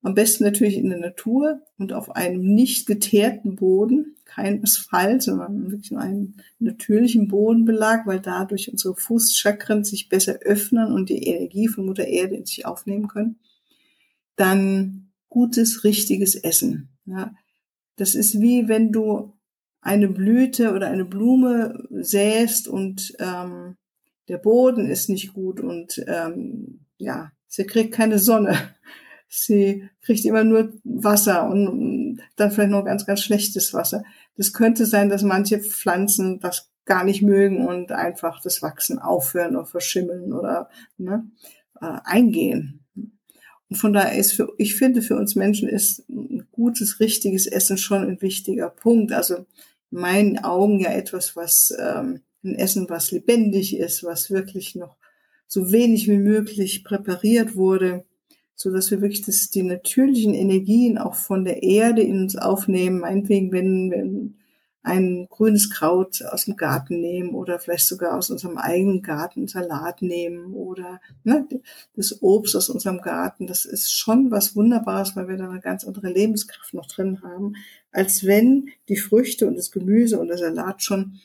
Am 0.03 0.15
besten 0.15 0.45
natürlich 0.45 0.77
in 0.77 0.91
der 0.91 0.99
Natur 0.99 1.61
und 1.77 1.93
auf 1.93 2.15
einem 2.15 2.55
nicht 2.55 2.87
geteerten 2.87 3.57
Boden, 3.57 4.17
kein 4.25 4.63
Asphalt, 4.63 5.23
sondern 5.23 5.71
wirklich 5.71 5.97
einen 5.97 6.37
natürlichen 6.61 7.29
Bodenbelag, 7.29 8.07
weil 8.07 8.21
dadurch 8.21 8.71
unsere 8.71 8.95
Fußchakren 8.95 9.85
sich 9.85 10.09
besser 10.09 10.39
öffnen 10.43 10.93
und 10.93 11.09
die 11.09 11.25
Energie 11.25 11.67
von 11.67 11.87
Mutter 11.87 12.07
Erde 12.07 12.37
in 12.37 12.47
sich 12.47 12.65
aufnehmen 12.65 13.09
können 13.09 13.41
dann 14.39 15.11
gutes, 15.29 15.85
richtiges 15.85 16.35
Essen. 16.35 16.89
Ja. 17.05 17.35
Das 17.97 18.15
ist 18.15 18.41
wie 18.41 18.69
wenn 18.69 18.93
du 18.93 19.35
eine 19.81 20.09
Blüte 20.09 20.73
oder 20.73 20.89
eine 20.89 21.05
Blume 21.05 21.87
säst 21.91 22.69
und 22.69 23.15
ähm, 23.19 23.77
der 24.29 24.39
Boden 24.39 24.89
ist 24.89 25.09
nicht 25.09 25.33
gut 25.35 25.61
und 25.61 26.03
ähm, 26.07 26.87
ja, 26.97 27.33
sie 27.47 27.65
kriegt 27.65 27.93
keine 27.93 28.19
Sonne. 28.19 28.57
Sie 29.31 29.87
kriegt 30.01 30.25
immer 30.25 30.43
nur 30.43 30.73
Wasser 30.85 31.51
und 31.51 32.23
dann 32.37 32.51
vielleicht 32.51 32.71
noch 32.71 32.87
ganz, 32.87 33.05
ganz 33.05 33.21
schlechtes 33.21 33.75
Wasser. 33.75 34.03
Das 34.39 34.55
könnte 34.55 34.87
sein, 34.87 35.11
dass 35.11 35.23
manche 35.23 35.59
Pflanzen 35.59 36.41
das 36.41 36.71
gar 36.87 37.05
nicht 37.05 37.21
mögen 37.21 37.67
und 37.67 37.93
einfach 37.93 38.41
das 38.41 38.63
Wachsen 38.63 38.99
aufhören 38.99 39.55
oder 39.55 39.67
verschimmeln 39.67 40.33
oder 40.33 40.71
ne, 40.97 41.31
äh, 41.79 41.99
eingehen. 42.05 42.87
Und 43.71 43.77
von 43.77 43.93
daher 43.93 44.19
ist 44.19 44.33
für, 44.33 44.53
ich 44.57 44.77
finde, 44.77 45.03
für 45.03 45.17
uns 45.17 45.35
Menschen 45.35 45.69
ist 45.69 46.09
ein 46.09 46.47
gutes, 46.53 47.01
richtiges 47.01 47.47
Essen 47.47 47.79
schon 47.79 48.03
ein 48.03 48.23
wichtiger 48.23 48.71
Punkt. 48.71 49.13
Also 49.13 49.37
in 49.91 50.01
meinen 50.01 50.39
Augen 50.39 50.81
ja 50.81 50.91
etwas, 50.91 51.37
was 51.37 51.75
ähm, 51.79 52.21
ein 52.45 52.55
Essen, 52.55 52.89
was 52.89 53.11
lebendig 53.11 53.77
ist, 53.77 54.05
was 54.05 54.31
wirklich 54.31 54.75
noch 54.75 54.97
so 55.47 55.73
wenig 55.73 56.09
wie 56.09 56.19
möglich 56.19 56.85
präpariert 56.85 57.57
wurde, 57.57 58.05
so 58.55 58.71
dass 58.71 58.91
wir 58.91 59.01
wirklich 59.01 59.23
das, 59.23 59.51
die 59.51 59.63
natürlichen 59.63 60.35
Energien 60.35 60.99
auch 60.99 61.15
von 61.15 61.45
der 61.45 61.63
Erde 61.63 62.03
in 62.03 62.23
uns 62.23 62.37
aufnehmen. 62.37 63.01
Meinetwegen, 63.01 63.53
wenn 63.53 63.91
wir 63.91 64.31
ein 64.89 65.29
grünes 65.29 65.71
Kraut 65.71 66.23
aus 66.25 66.47
dem 66.47 66.57
Garten 66.57 67.01
nehmen 67.01 67.35
oder 67.35 67.59
vielleicht 67.59 67.87
sogar 67.87 68.17
aus 68.17 68.31
unserem 68.31 68.57
eigenen 68.57 69.03
Garten 69.03 69.47
Salat 69.47 70.01
nehmen 70.03 70.55
oder 70.55 71.01
ne, 71.25 71.47
das 71.95 72.23
Obst 72.23 72.57
aus 72.57 72.71
unserem 72.71 73.01
Garten. 73.01 73.47
Das 73.47 73.67
ist 73.67 73.93
schon 73.93 74.31
was 74.31 74.57
Wunderbares, 74.57 75.15
weil 75.15 75.29
wir 75.29 75.37
da 75.37 75.49
eine 75.49 75.61
ganz 75.61 75.85
andere 75.85 76.11
Lebenskraft 76.11 76.73
noch 76.73 76.87
drin 76.87 77.23
haben, 77.23 77.55
als 77.93 78.25
wenn 78.25 78.71
die 78.89 78.97
Früchte 78.97 79.47
und 79.47 79.57
das 79.57 79.71
Gemüse 79.71 80.19
und 80.19 80.29
der 80.29 80.39
Salat 80.39 80.83
schon 80.83 81.21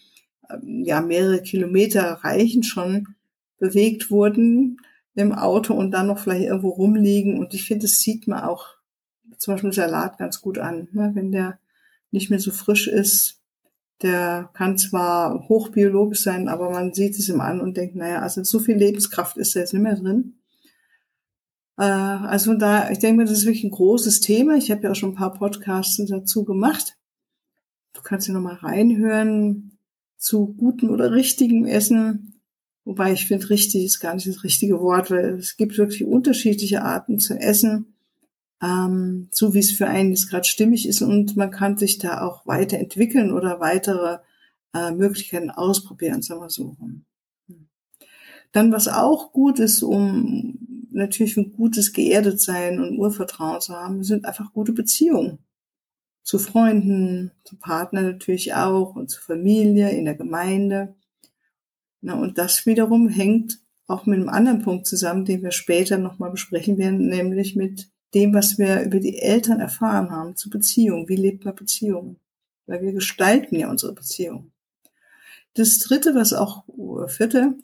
ähm, 0.50 0.84
ja 0.86 1.02
mehrere 1.02 1.42
Kilometer 1.42 2.20
reichen 2.24 2.64
schon 2.64 3.16
bewegt 3.60 4.12
wurden 4.12 4.78
im 5.16 5.32
Auto 5.32 5.74
und 5.74 5.92
dann 5.92 6.08
noch 6.08 6.20
vielleicht 6.20 6.44
irgendwo 6.44 6.70
rumliegen. 6.70 7.40
Und 7.40 7.54
ich 7.54 7.64
finde, 7.66 7.84
das 7.84 8.02
sieht 8.02 8.28
man 8.28 8.44
auch 8.44 8.68
zum 9.38 9.54
Beispiel 9.54 9.72
Salat 9.72 10.18
ganz 10.18 10.42
gut 10.42 10.58
an. 10.58 10.90
Ne? 10.92 11.12
Wenn 11.14 11.32
der 11.32 11.60
nicht 12.12 12.30
mehr 12.30 12.40
so 12.40 12.52
frisch 12.52 12.88
ist, 12.88 13.43
der 14.04 14.50
kann 14.54 14.78
zwar 14.78 15.48
hochbiologisch 15.48 16.22
sein, 16.22 16.50
aber 16.50 16.70
man 16.70 16.94
sieht 16.94 17.18
es 17.18 17.30
ihm 17.30 17.42
an 17.42 17.62
und 17.62 17.78
denkt, 17.78 17.96
naja, 17.96 18.20
also 18.20 18.44
so 18.44 18.60
viel 18.60 18.76
Lebenskraft 18.76 19.38
ist 19.38 19.56
da 19.56 19.62
jetzt 19.62 19.74
nicht 19.74 19.82
mehr 19.82 19.96
drin. 19.96 20.36
Äh, 21.78 21.84
also 21.84 22.54
da, 22.54 22.92
ich 22.92 23.00
denke 23.00 23.18
mir, 23.18 23.26
das 23.26 23.40
ist 23.40 23.46
wirklich 23.46 23.64
ein 23.64 23.72
großes 23.72 24.20
Thema. 24.20 24.56
Ich 24.56 24.70
habe 24.70 24.84
ja 24.84 24.92
auch 24.92 24.96
schon 24.96 25.12
ein 25.12 25.16
paar 25.16 25.34
Podcasts 25.34 26.04
dazu 26.06 26.44
gemacht. 26.44 26.98
Du 27.94 28.02
kannst 28.02 28.28
ja 28.28 28.34
nochmal 28.34 28.56
reinhören 28.56 29.78
zu 30.18 30.54
gutem 30.54 30.90
oder 30.90 31.12
richtigem 31.12 31.66
Essen. 31.66 32.42
Wobei 32.86 33.14
ich 33.14 33.28
finde, 33.28 33.50
richtig 33.50 33.86
ist 33.86 34.00
gar 34.00 34.14
nicht 34.14 34.28
das 34.28 34.44
richtige 34.44 34.80
Wort, 34.82 35.10
weil 35.10 35.36
es 35.36 35.58
gibt 35.58 35.78
wirklich 35.78 36.04
unterschiedliche 36.04 36.84
Arten 36.84 37.20
zu 37.20 37.40
essen 37.40 37.93
ähm, 38.64 39.28
so 39.32 39.54
wie 39.54 39.60
es 39.60 39.72
für 39.72 39.88
einen 39.88 40.12
jetzt 40.12 40.30
gerade 40.30 40.46
stimmig 40.46 40.88
ist 40.88 41.02
und 41.02 41.36
man 41.36 41.52
kann 41.52 41.78
sich 41.78 41.98
da 41.98 42.22
auch 42.22 42.48
weiterentwickeln 42.48 43.34
oder 43.34 43.60
weitere 43.60 44.20
äh, 44.74 44.92
Möglichkeiten 44.92 45.52
ausprobieren, 45.52 46.22
sagen 46.22 46.42
wir 46.42 46.50
so. 46.50 46.78
Dann, 48.54 48.72
was 48.72 48.88
auch 48.88 49.34
gut 49.34 49.60
ist, 49.60 49.84
um 49.84 50.88
natürlich 50.92 51.36
ein 51.38 51.54
gutes 51.54 51.92
Geerdetsein 51.92 52.80
und 52.80 52.98
Urvertrauen 52.98 53.60
zu 53.60 53.74
haben, 53.74 54.04
sind 54.04 54.26
einfach 54.26 54.54
gute 54.54 54.72
Beziehungen. 54.72 55.40
Zu 56.22 56.40
Freunden, 56.40 57.32
zu 57.44 57.58
Partnern 57.58 58.06
natürlich 58.06 58.54
auch 58.54 58.96
und 58.96 59.10
zu 59.10 59.20
Familie, 59.20 59.90
in 59.90 60.06
der 60.06 60.16
Gemeinde. 60.16 60.96
Na, 62.00 62.14
und 62.14 62.38
das 62.38 62.66
wiederum 62.66 63.10
hängt 63.10 63.60
auch 63.88 64.06
mit 64.06 64.20
einem 64.20 64.30
anderen 64.30 64.62
Punkt 64.62 64.88
zusammen, 64.88 65.26
den 65.26 65.44
wir 65.44 65.52
später 65.52 65.98
nochmal 65.98 66.32
besprechen 66.32 66.78
werden, 66.78 67.08
nämlich 67.08 67.56
mit 67.56 67.93
dem, 68.14 68.34
was 68.34 68.58
wir 68.58 68.82
über 68.82 69.00
die 69.00 69.18
Eltern 69.18 69.60
erfahren 69.60 70.12
haben, 70.12 70.36
zu 70.36 70.50
Beziehungen. 70.50 71.10
Wie 71.10 71.16
lebt 71.16 71.46
man 71.46 71.56
Beziehungen? 71.56 72.18
Weil 72.66 72.82
wir 72.82 72.94
gestalten 72.94 73.56
ja 73.56 73.70
unsere 73.70 73.94
Beziehungen. 73.94 74.52
Das 75.56 75.80
dritte, 75.80 76.16
was 76.16 76.34
auch, 76.34 76.68
oder 76.68 77.08
vierte, 77.08 77.56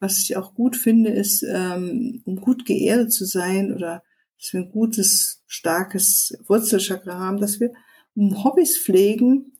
was 0.00 0.18
ich 0.18 0.36
auch 0.36 0.54
gut 0.54 0.76
finde, 0.76 1.10
ist, 1.10 1.42
ähm, 1.42 2.22
um 2.24 2.36
gut 2.36 2.64
geerdet 2.64 3.12
zu 3.12 3.24
sein 3.24 3.74
oder 3.74 4.02
dass 4.40 4.52
wir 4.52 4.60
ein 4.60 4.70
gutes, 4.70 5.42
starkes 5.46 6.36
Wurzelchakra 6.46 7.18
haben, 7.18 7.40
dass 7.40 7.58
wir 7.58 7.72
Hobbys 8.16 8.78
pflegen, 8.78 9.52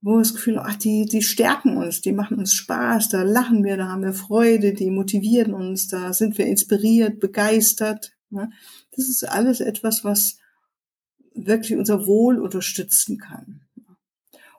wo 0.00 0.12
wir 0.12 0.18
das 0.18 0.34
Gefühl, 0.34 0.58
ach, 0.58 0.76
die, 0.76 1.06
die 1.06 1.22
stärken 1.22 1.76
uns, 1.76 2.00
die 2.00 2.12
machen 2.12 2.38
uns 2.38 2.52
Spaß, 2.52 3.08
da 3.08 3.22
lachen 3.22 3.64
wir, 3.64 3.76
da 3.76 3.88
haben 3.88 4.02
wir 4.02 4.12
Freude, 4.12 4.74
die 4.74 4.90
motivieren 4.90 5.54
uns, 5.54 5.88
da 5.88 6.12
sind 6.12 6.36
wir 6.36 6.46
inspiriert, 6.46 7.20
begeistert. 7.20 8.12
Ne? 8.34 8.50
Das 8.94 9.08
ist 9.08 9.24
alles 9.24 9.60
etwas, 9.60 10.04
was 10.04 10.38
wirklich 11.34 11.76
unser 11.76 12.06
Wohl 12.06 12.38
unterstützen 12.38 13.18
kann. 13.18 13.62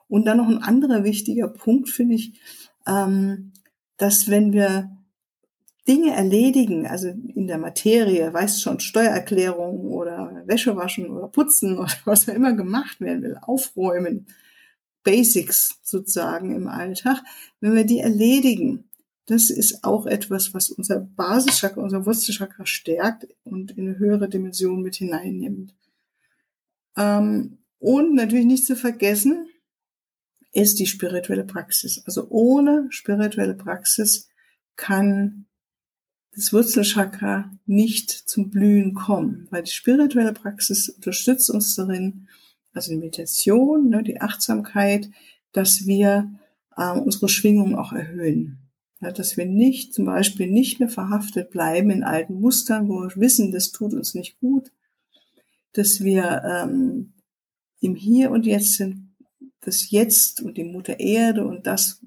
Und 0.08 0.26
dann 0.26 0.38
noch 0.38 0.48
ein 0.48 0.62
anderer 0.62 1.04
wichtiger 1.04 1.48
Punkt 1.48 1.88
finde 1.88 2.14
ich, 2.14 2.40
ähm, 2.86 3.52
dass 3.96 4.28
wenn 4.28 4.52
wir 4.52 4.90
Dinge 5.88 6.14
erledigen, 6.14 6.86
also 6.86 7.08
in 7.08 7.46
der 7.46 7.58
Materie, 7.58 8.32
weißt 8.32 8.60
schon, 8.60 8.80
Steuererklärung 8.80 9.92
oder 9.92 10.42
Wäsche 10.46 10.76
waschen 10.76 11.10
oder 11.10 11.28
putzen 11.28 11.78
oder 11.78 11.92
was 12.04 12.28
auch 12.28 12.34
immer 12.34 12.52
gemacht 12.52 13.00
werden 13.00 13.22
will, 13.22 13.38
aufräumen, 13.40 14.26
Basics 15.04 15.78
sozusagen 15.84 16.54
im 16.54 16.66
Alltag, 16.66 17.22
wenn 17.60 17.76
wir 17.76 17.84
die 17.84 18.00
erledigen, 18.00 18.90
das 19.26 19.50
ist 19.50 19.82
auch 19.84 20.06
etwas, 20.06 20.54
was 20.54 20.70
unser 20.70 21.00
Basischakra, 21.00 21.80
unser 21.80 22.06
Wurzelchakra 22.06 22.64
stärkt 22.64 23.26
und 23.44 23.72
in 23.72 23.88
eine 23.88 23.98
höhere 23.98 24.28
Dimension 24.28 24.82
mit 24.82 24.96
hineinnimmt. 24.96 25.74
Ähm, 26.96 27.58
und 27.78 28.14
natürlich 28.14 28.46
nicht 28.46 28.66
zu 28.66 28.76
vergessen 28.76 29.48
ist 30.52 30.78
die 30.78 30.86
spirituelle 30.86 31.44
Praxis. 31.44 32.02
Also 32.06 32.28
ohne 32.30 32.86
spirituelle 32.90 33.54
Praxis 33.54 34.28
kann 34.76 35.46
das 36.34 36.52
Wurzelchakra 36.52 37.50
nicht 37.66 38.10
zum 38.10 38.50
Blühen 38.50 38.94
kommen, 38.94 39.48
weil 39.50 39.64
die 39.64 39.70
spirituelle 39.70 40.32
Praxis 40.32 40.88
unterstützt 40.88 41.50
uns 41.50 41.74
darin, 41.74 42.28
also 42.72 42.90
die 42.90 42.98
Meditation, 42.98 43.88
ne, 43.88 44.02
die 44.02 44.20
Achtsamkeit, 44.20 45.10
dass 45.52 45.86
wir 45.86 46.30
äh, 46.76 46.92
unsere 46.92 47.28
Schwingung 47.28 47.74
auch 47.74 47.92
erhöhen. 47.92 48.65
Ja, 49.06 49.12
dass 49.12 49.36
wir 49.36 49.46
nicht, 49.46 49.94
zum 49.94 50.06
Beispiel 50.06 50.48
nicht 50.48 50.80
mehr 50.80 50.88
verhaftet 50.88 51.50
bleiben 51.50 51.90
in 51.90 52.02
alten 52.02 52.40
Mustern, 52.40 52.88
wo 52.88 53.02
wir 53.02 53.14
wissen, 53.14 53.52
das 53.52 53.70
tut 53.70 53.94
uns 53.94 54.14
nicht 54.14 54.40
gut, 54.40 54.72
dass 55.74 56.02
wir 56.02 56.42
ähm, 56.44 57.12
im 57.78 57.94
Hier 57.94 58.32
und 58.32 58.46
Jetzt 58.46 58.72
sind, 58.72 59.14
das 59.60 59.92
Jetzt 59.92 60.42
und 60.42 60.56
die 60.56 60.64
Mutter 60.64 60.98
Erde 60.98 61.46
und 61.46 61.68
das, 61.68 62.02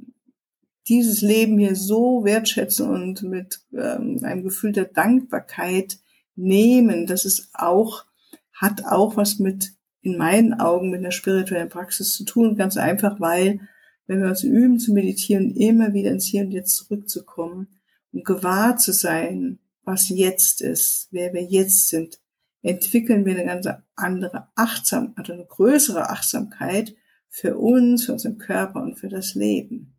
dieses 0.90 1.22
Leben 1.22 1.58
hier 1.58 1.78
so 1.78 2.26
wertschätzen 2.26 2.90
und 2.90 3.24
mit 3.24 3.62
ähm, 3.72 4.20
einem 4.22 4.44
Gefühl 4.44 4.74
der 4.74 4.84
Dankbarkeit 4.84 6.00
nehmen, 6.36 7.08
das 7.08 7.24
ist 7.24 7.52
auch, 7.54 8.04
hat 8.52 8.84
auch 8.84 9.16
was 9.16 9.40
mit, 9.40 9.72
in 10.02 10.18
meinen 10.18 10.60
Augen, 10.60 10.90
mit 10.90 11.02
der 11.02 11.12
spirituellen 11.12 11.70
Praxis 11.70 12.14
zu 12.14 12.26
tun, 12.26 12.58
ganz 12.58 12.76
einfach, 12.76 13.22
weil 13.22 13.62
wenn 14.10 14.24
wir 14.24 14.30
uns 14.30 14.44
üben 14.44 14.80
zu 14.80 14.92
meditieren, 14.92 15.52
immer 15.52 15.94
wieder 15.94 16.10
ins 16.10 16.26
Hier 16.26 16.42
und 16.42 16.50
Jetzt 16.50 16.76
zurückzukommen 16.78 17.68
und 18.12 18.26
gewahr 18.26 18.76
zu 18.76 18.92
sein, 18.92 19.60
was 19.84 20.10
jetzt 20.10 20.62
ist, 20.62 21.10
wer 21.12 21.32
wir 21.32 21.44
jetzt 21.44 21.90
sind, 21.90 22.20
entwickeln 22.64 23.24
wir 23.24 23.36
eine 23.36 23.46
ganz 23.46 23.68
andere 23.96 24.48
Achtsam, 24.56 25.14
also 25.16 25.34
eine 25.34 25.46
größere 25.46 26.10
Achtsamkeit 26.10 26.96
für 27.30 27.60
uns, 27.60 28.06
für 28.06 28.14
unseren 28.14 28.40
Körper 28.40 28.82
und 28.82 28.98
für 28.98 29.10
das 29.10 29.36
Leben. 29.36 29.96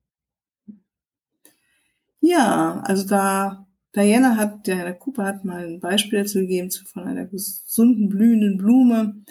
Ja, 2.19 2.81
also 2.81 3.07
da 3.07 3.69
Diana 3.95 4.37
hat, 4.37 4.67
Diana 4.67 4.93
Cooper 4.93 5.25
hat 5.25 5.45
mal 5.45 5.64
ein 5.64 5.79
Beispiel 5.79 6.19
dazu 6.19 6.40
gegeben 6.40 6.73
von 6.73 7.05
einer 7.05 7.26
gesunden 7.26 8.09
blühenden 8.09 8.59
Blume, 8.59 9.23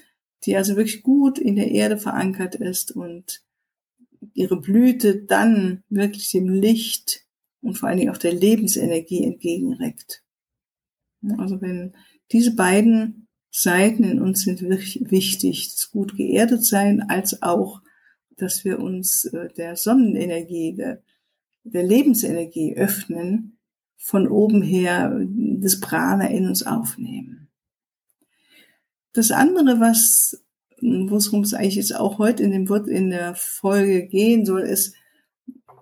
die 0.45 0.55
also 0.55 0.77
wirklich 0.77 1.03
gut 1.03 1.37
in 1.37 1.57
der 1.57 1.69
Erde 1.69 1.97
verankert 1.97 2.55
ist 2.55 2.95
und 2.95 3.43
ihre 4.39 4.55
Blüte 4.55 5.21
dann 5.21 5.83
wirklich 5.89 6.31
dem 6.31 6.47
Licht 6.47 7.25
und 7.61 7.77
vor 7.77 7.89
allen 7.89 7.97
Dingen 7.97 8.11
auch 8.11 8.17
der 8.17 8.31
Lebensenergie 8.31 9.25
entgegenreckt. 9.25 10.23
Also 11.37 11.59
wenn 11.61 11.93
diese 12.31 12.55
beiden 12.55 13.27
Seiten 13.51 14.05
in 14.05 14.21
uns 14.21 14.43
sind 14.43 14.61
wirklich 14.61 15.11
wichtig, 15.11 15.73
das 15.73 15.91
gut 15.91 16.15
geerdet 16.15 16.63
sein, 16.63 17.01
als 17.09 17.41
auch, 17.41 17.81
dass 18.37 18.63
wir 18.63 18.79
uns 18.79 19.25
äh, 19.25 19.49
der 19.57 19.75
Sonnenenergie, 19.75 20.73
der, 20.73 21.03
der 21.65 21.83
Lebensenergie 21.83 22.75
öffnen, 22.77 23.57
von 23.97 24.29
oben 24.29 24.61
her 24.61 25.19
das 25.59 25.81
Prana 25.81 26.27
in 26.27 26.47
uns 26.47 26.65
aufnehmen. 26.65 27.49
Das 29.11 29.31
andere, 29.31 29.81
was 29.81 30.41
worum 30.81 31.43
es 31.43 31.53
eigentlich 31.53 31.75
jetzt 31.75 31.95
auch 31.95 32.17
heute 32.17 32.43
in, 32.43 32.51
dem, 32.51 32.67
in 32.87 33.09
der 33.09 33.35
Folge 33.35 34.07
gehen 34.07 34.45
soll, 34.45 34.61
ist, 34.61 34.95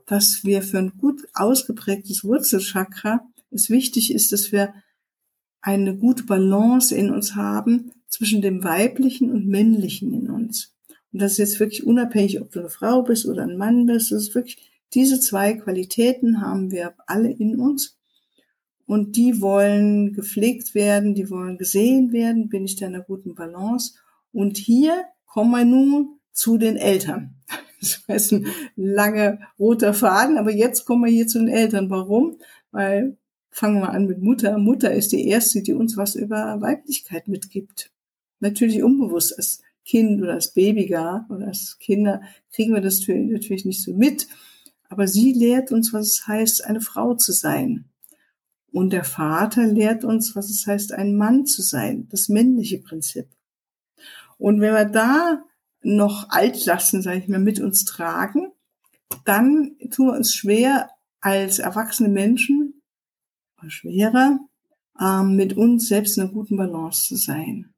dass 0.06 0.42
wir 0.44 0.62
für 0.62 0.80
ein 0.80 0.94
gut 0.98 1.28
ausgeprägtes 1.34 2.24
Wurzelchakra 2.24 3.22
es 3.52 3.70
wichtig 3.70 4.14
ist, 4.14 4.32
dass 4.32 4.52
wir 4.52 4.74
eine 5.62 5.96
gute 5.96 6.24
Balance 6.24 6.96
in 6.96 7.12
uns 7.12 7.36
haben 7.36 7.92
zwischen 8.08 8.42
dem 8.42 8.64
weiblichen 8.64 9.32
und 9.32 9.48
männlichen 9.48 10.14
in 10.14 10.30
uns. 10.30 10.74
Und 11.12 11.22
das 11.22 11.34
ist 11.34 11.38
jetzt 11.38 11.60
wirklich 11.60 11.86
unabhängig, 11.86 12.42
ob 12.42 12.52
du 12.52 12.60
eine 12.60 12.70
Frau 12.70 13.02
bist 13.02 13.26
oder 13.26 13.44
ein 13.44 13.58
Mann 13.58 13.86
bist. 13.86 14.12
Das 14.12 14.24
ist 14.24 14.36
wirklich, 14.36 14.58
diese 14.94 15.20
zwei 15.20 15.54
Qualitäten 15.54 16.42
haben 16.42 16.72
wir 16.72 16.94
alle 17.06 17.32
in 17.32 17.60
uns. 17.60 17.98
Und 18.86 19.18
die 19.18 19.42
wollen 19.42 20.14
gepflegt 20.14 20.74
werden, 20.74 21.14
die 21.14 21.30
wollen 21.30 21.58
gesehen 21.58 22.14
werden, 22.14 22.48
bin 22.48 22.64
ich 22.64 22.78
da 22.78 22.88
in 22.88 22.96
einer 22.96 23.04
guten 23.04 23.36
Balance. 23.36 23.96
Und 24.38 24.58
hier 24.58 25.06
kommen 25.26 25.50
wir 25.50 25.66
nun 25.66 26.20
zu 26.32 26.60
den 26.60 26.78
Eltern. 26.78 27.34
Das 27.80 28.02
ist 28.08 28.34
ein 28.34 28.48
langer 28.76 29.40
roter 29.60 29.94
Faden, 29.94 30.38
aber 30.38 30.52
jetzt 30.52 30.86
kommen 30.86 31.06
wir 31.06 31.12
hier 31.12 31.28
zu 31.28 31.40
den 31.40 31.48
Eltern. 31.48 31.92
Warum? 31.92 32.38
Weil, 32.72 33.18
fangen 33.50 33.82
wir 33.82 33.90
an 33.90 34.06
mit 34.06 34.22
Mutter. 34.22 34.58
Mutter 34.58 34.94
ist 34.94 35.12
die 35.12 35.28
erste, 35.28 35.62
die 35.62 35.74
uns 35.74 35.96
was 35.96 36.16
über 36.16 36.60
Weiblichkeit 36.60 37.28
mitgibt. 37.28 37.92
Natürlich 38.40 38.82
unbewusst 38.82 39.38
als 39.38 39.62
Kind 39.86 40.22
oder 40.22 40.34
als 40.34 40.54
Baby 40.54 40.86
gar 40.86 41.28
oder 41.30 41.48
als 41.48 41.78
Kinder 41.80 42.22
kriegen 42.52 42.74
wir 42.74 42.82
das 42.82 43.08
natürlich 43.08 43.66
nicht 43.66 43.84
so 43.84 43.94
mit. 43.94 44.28
Aber 44.90 45.08
sie 45.08 45.34
lehrt 45.34 45.72
uns, 45.72 45.94
was 45.94 46.08
es 46.08 46.28
heißt, 46.28 46.66
eine 46.66 46.82
Frau 46.82 47.16
zu 47.16 47.32
sein. 47.32 47.86
Und 48.72 48.92
der 48.92 49.04
Vater 49.04 49.66
lehrt 49.66 50.04
uns, 50.04 50.36
was 50.36 50.50
es 50.50 50.66
heißt, 50.68 50.94
ein 50.94 51.16
Mann 51.16 51.46
zu 51.46 51.62
sein, 51.64 52.08
das 52.10 52.28
männliche 52.30 52.80
Prinzip. 52.80 53.28
Und 54.38 54.62
wenn 54.62 54.74
wir 54.74 54.86
da 54.86 55.44
noch 55.82 56.30
Altlasten, 56.30 57.02
sage 57.02 57.20
ich 57.20 57.28
mal, 57.28 57.40
mit 57.40 57.60
uns 57.60 57.86
tragen, 57.86 58.52
dann 59.26 59.76
tun 59.92 60.08
wir 60.08 60.14
uns 60.14 60.34
schwer 60.34 60.90
als 61.22 61.60
erwachsene 61.60 62.10
Menschen, 62.10 62.82
schwerer, 63.68 64.40
ähm, 65.00 65.36
mit 65.36 65.58
uns 65.58 65.88
selbst 65.88 66.18
in 66.18 66.24
einer 66.24 66.32
guten 66.32 66.58
Balance 66.58 67.08
zu 67.08 67.16
sein. 67.16 67.74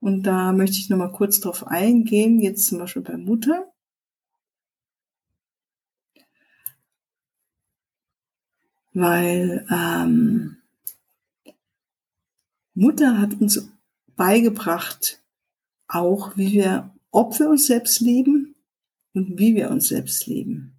Und 0.00 0.22
da 0.22 0.52
möchte 0.52 0.78
ich 0.78 0.88
nochmal 0.88 1.12
kurz 1.12 1.40
drauf 1.40 1.66
eingehen, 1.66 2.40
jetzt 2.40 2.66
zum 2.66 2.78
Beispiel 2.78 3.02
bei 3.02 3.16
Mutter. 3.16 3.70
Weil 8.92 9.66
ähm, 9.70 10.56
Mutter 12.74 13.18
hat 13.18 13.40
uns 13.40 13.68
beigebracht, 14.16 15.19
auch 15.90 16.36
wie 16.36 16.52
wir, 16.52 16.94
ob 17.10 17.38
wir 17.38 17.50
uns 17.50 17.66
selbst 17.66 18.00
lieben 18.00 18.54
und 19.12 19.38
wie 19.38 19.54
wir 19.54 19.70
uns 19.70 19.88
selbst 19.88 20.26
lieben. 20.26 20.76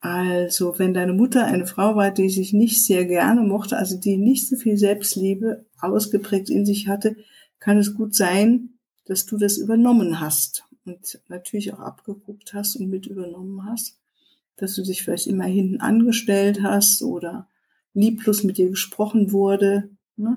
Also, 0.00 0.78
wenn 0.78 0.94
deine 0.94 1.12
Mutter 1.12 1.44
eine 1.44 1.66
Frau 1.66 1.94
war, 1.94 2.10
die 2.10 2.28
sich 2.28 2.52
nicht 2.52 2.84
sehr 2.84 3.04
gerne 3.06 3.42
mochte, 3.42 3.76
also 3.76 3.96
die 3.96 4.16
nicht 4.16 4.48
so 4.48 4.56
viel 4.56 4.76
Selbstliebe 4.76 5.64
ausgeprägt 5.80 6.50
in 6.50 6.66
sich 6.66 6.88
hatte, 6.88 7.16
kann 7.60 7.78
es 7.78 7.94
gut 7.94 8.14
sein, 8.14 8.70
dass 9.06 9.26
du 9.26 9.38
das 9.38 9.56
übernommen 9.56 10.20
hast 10.20 10.64
und 10.84 11.20
natürlich 11.28 11.72
auch 11.72 11.78
abgeguckt 11.78 12.52
hast 12.52 12.76
und 12.76 12.88
mit 12.88 13.06
übernommen 13.06 13.64
hast, 13.64 14.00
dass 14.56 14.74
du 14.74 14.82
dich 14.82 15.02
vielleicht 15.02 15.28
immer 15.28 15.44
hinten 15.44 15.80
angestellt 15.80 16.62
hast 16.62 17.02
oder 17.02 17.48
lieblos 17.94 18.42
mit 18.42 18.58
dir 18.58 18.68
gesprochen 18.68 19.30
wurde. 19.30 19.90
Ne? 20.16 20.36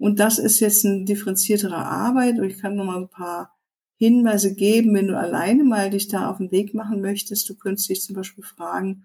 Und 0.00 0.18
das 0.18 0.38
ist 0.38 0.60
jetzt 0.60 0.86
eine 0.86 1.04
differenziertere 1.04 1.76
Arbeit 1.76 2.38
und 2.38 2.44
ich 2.48 2.58
kann 2.58 2.74
noch 2.74 2.86
mal 2.86 2.96
ein 2.96 3.10
paar 3.10 3.54
Hinweise 3.96 4.54
geben, 4.54 4.94
wenn 4.94 5.08
du 5.08 5.18
alleine 5.18 5.62
mal 5.62 5.90
dich 5.90 6.08
da 6.08 6.30
auf 6.30 6.38
den 6.38 6.50
Weg 6.50 6.72
machen 6.72 7.02
möchtest. 7.02 7.46
Du 7.50 7.54
könntest 7.54 7.90
dich 7.90 8.00
zum 8.00 8.16
Beispiel 8.16 8.42
fragen, 8.42 9.04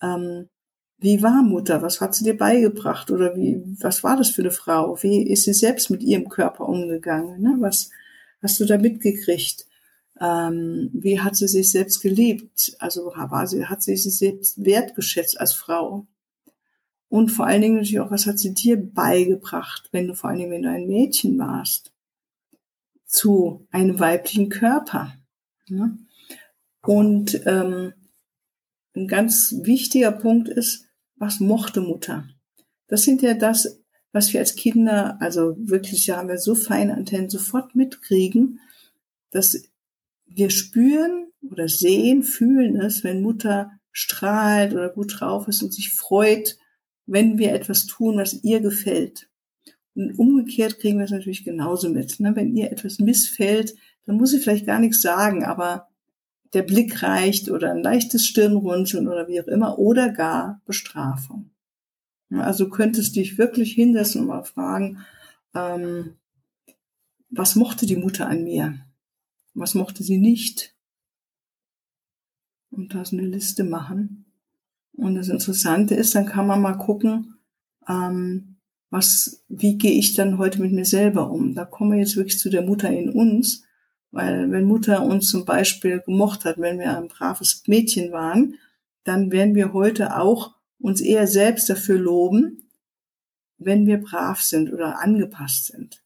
ähm, 0.00 0.48
wie 0.98 1.20
war 1.20 1.42
Mutter? 1.42 1.82
Was 1.82 2.00
hat 2.00 2.14
sie 2.14 2.22
dir 2.22 2.36
beigebracht? 2.36 3.10
Oder 3.10 3.34
wie, 3.34 3.60
was 3.80 4.04
war 4.04 4.16
das 4.16 4.30
für 4.30 4.42
eine 4.42 4.52
Frau? 4.52 4.96
Wie 5.02 5.26
ist 5.26 5.44
sie 5.44 5.52
selbst 5.52 5.90
mit 5.90 6.04
ihrem 6.04 6.28
Körper 6.28 6.68
umgegangen? 6.68 7.42
Ne? 7.42 7.56
Was 7.58 7.90
hast 8.40 8.60
du 8.60 8.66
da 8.66 8.78
mitgekriegt? 8.78 9.66
Ähm, 10.20 10.90
wie 10.92 11.18
hat 11.18 11.34
sie 11.34 11.48
sich 11.48 11.72
selbst 11.72 12.02
geliebt? 12.02 12.76
Also 12.78 13.06
war 13.06 13.48
sie, 13.48 13.66
hat 13.66 13.82
sie 13.82 13.96
sich 13.96 14.16
selbst 14.16 14.64
wertgeschätzt 14.64 15.40
als 15.40 15.54
Frau? 15.54 16.06
Und 17.10 17.30
vor 17.30 17.46
allen 17.46 17.60
Dingen 17.60 17.74
natürlich 17.74 17.98
auch, 17.98 18.12
was 18.12 18.26
hat 18.26 18.38
sie 18.38 18.54
dir 18.54 18.76
beigebracht, 18.76 19.88
wenn 19.90 20.06
du 20.06 20.14
vor 20.14 20.30
allen 20.30 20.38
Dingen, 20.38 20.52
wenn 20.52 20.62
du 20.62 20.70
ein 20.70 20.86
Mädchen 20.86 21.38
warst, 21.38 21.92
zu 23.04 23.66
einem 23.72 23.98
weiblichen 23.98 24.48
Körper? 24.48 25.12
Ne? 25.66 25.98
Und 26.82 27.42
ähm, 27.46 27.92
ein 28.94 29.08
ganz 29.08 29.56
wichtiger 29.62 30.12
Punkt 30.12 30.48
ist, 30.48 30.86
was 31.16 31.40
mochte 31.40 31.80
Mutter? 31.80 32.28
Das 32.86 33.02
sind 33.02 33.22
ja 33.22 33.34
das, 33.34 33.82
was 34.12 34.32
wir 34.32 34.38
als 34.38 34.54
Kinder, 34.54 35.20
also 35.20 35.56
wirklich, 35.58 36.06
ja, 36.06 36.16
haben 36.16 36.28
wir 36.28 36.38
so 36.38 36.54
feine 36.54 36.94
Antennen 36.94 37.28
sofort 37.28 37.74
mitkriegen, 37.74 38.60
dass 39.30 39.64
wir 40.26 40.50
spüren 40.50 41.26
oder 41.50 41.66
sehen, 41.66 42.22
fühlen 42.22 42.80
es, 42.80 43.02
wenn 43.02 43.20
Mutter 43.20 43.72
strahlt 43.90 44.74
oder 44.74 44.90
gut 44.90 45.18
drauf 45.18 45.48
ist 45.48 45.60
und 45.64 45.74
sich 45.74 45.92
freut, 45.92 46.56
wenn 47.10 47.38
wir 47.38 47.52
etwas 47.52 47.86
tun, 47.86 48.18
was 48.18 48.44
ihr 48.44 48.60
gefällt. 48.60 49.28
Und 49.94 50.16
umgekehrt 50.16 50.78
kriegen 50.78 50.98
wir 50.98 51.04
es 51.04 51.10
natürlich 51.10 51.44
genauso 51.44 51.90
mit. 51.90 52.20
Ne? 52.20 52.36
Wenn 52.36 52.56
ihr 52.56 52.70
etwas 52.70 53.00
missfällt, 53.00 53.74
dann 54.06 54.16
muss 54.16 54.30
sie 54.30 54.38
vielleicht 54.38 54.66
gar 54.66 54.78
nichts 54.78 55.02
sagen, 55.02 55.44
aber 55.44 55.88
der 56.52 56.62
Blick 56.62 57.02
reicht 57.02 57.50
oder 57.50 57.72
ein 57.72 57.82
leichtes 57.82 58.26
Stirnrunzeln 58.26 59.08
oder 59.08 59.26
wie 59.26 59.40
auch 59.40 59.48
immer 59.48 59.78
oder 59.78 60.10
gar 60.10 60.62
Bestrafung. 60.66 61.50
Also 62.30 62.68
könntest 62.68 63.16
dich 63.16 63.38
wirklich 63.38 63.72
hinsetzen 63.72 64.20
und 64.20 64.28
mal 64.28 64.44
fragen, 64.44 65.04
ähm, 65.54 66.14
was 67.28 67.56
mochte 67.56 67.86
die 67.86 67.96
Mutter 67.96 68.28
an 68.28 68.44
mir? 68.44 68.86
Was 69.54 69.74
mochte 69.74 70.04
sie 70.04 70.18
nicht? 70.18 70.76
Und 72.70 72.94
da 72.94 73.04
so 73.04 73.16
eine 73.16 73.26
Liste 73.26 73.64
machen. 73.64 74.29
Und 75.00 75.14
das 75.14 75.28
Interessante 75.28 75.94
ist, 75.94 76.14
dann 76.14 76.26
kann 76.26 76.46
man 76.46 76.60
mal 76.60 76.74
gucken, 76.74 77.38
ähm, 77.88 78.56
was, 78.90 79.44
wie 79.48 79.78
gehe 79.78 79.92
ich 79.92 80.14
dann 80.14 80.38
heute 80.38 80.60
mit 80.60 80.72
mir 80.72 80.84
selber 80.84 81.30
um? 81.30 81.54
Da 81.54 81.64
kommen 81.64 81.92
wir 81.92 81.98
jetzt 81.98 82.16
wirklich 82.16 82.38
zu 82.38 82.50
der 82.50 82.62
Mutter 82.62 82.90
in 82.90 83.10
uns 83.10 83.64
weil 84.12 84.50
wenn 84.50 84.64
Mutter 84.64 85.02
uns 85.02 85.28
zum 85.28 85.44
Beispiel 85.44 86.00
gemocht 86.00 86.44
hat, 86.44 86.58
wenn 86.58 86.78
wir 86.78 86.96
ein 86.96 87.08
braves 87.08 87.62
Mädchen 87.66 88.12
waren, 88.12 88.54
dann 89.04 89.30
werden 89.30 89.54
wir 89.54 89.72
heute 89.72 90.16
auch 90.16 90.54
uns 90.78 91.00
eher 91.00 91.26
selbst 91.26 91.70
dafür 91.70 91.98
loben, 91.98 92.70
wenn 93.58 93.86
wir 93.86 93.98
brav 93.98 94.40
sind 94.40 94.72
oder 94.72 95.00
angepasst 95.00 95.66
sind. 95.66 96.02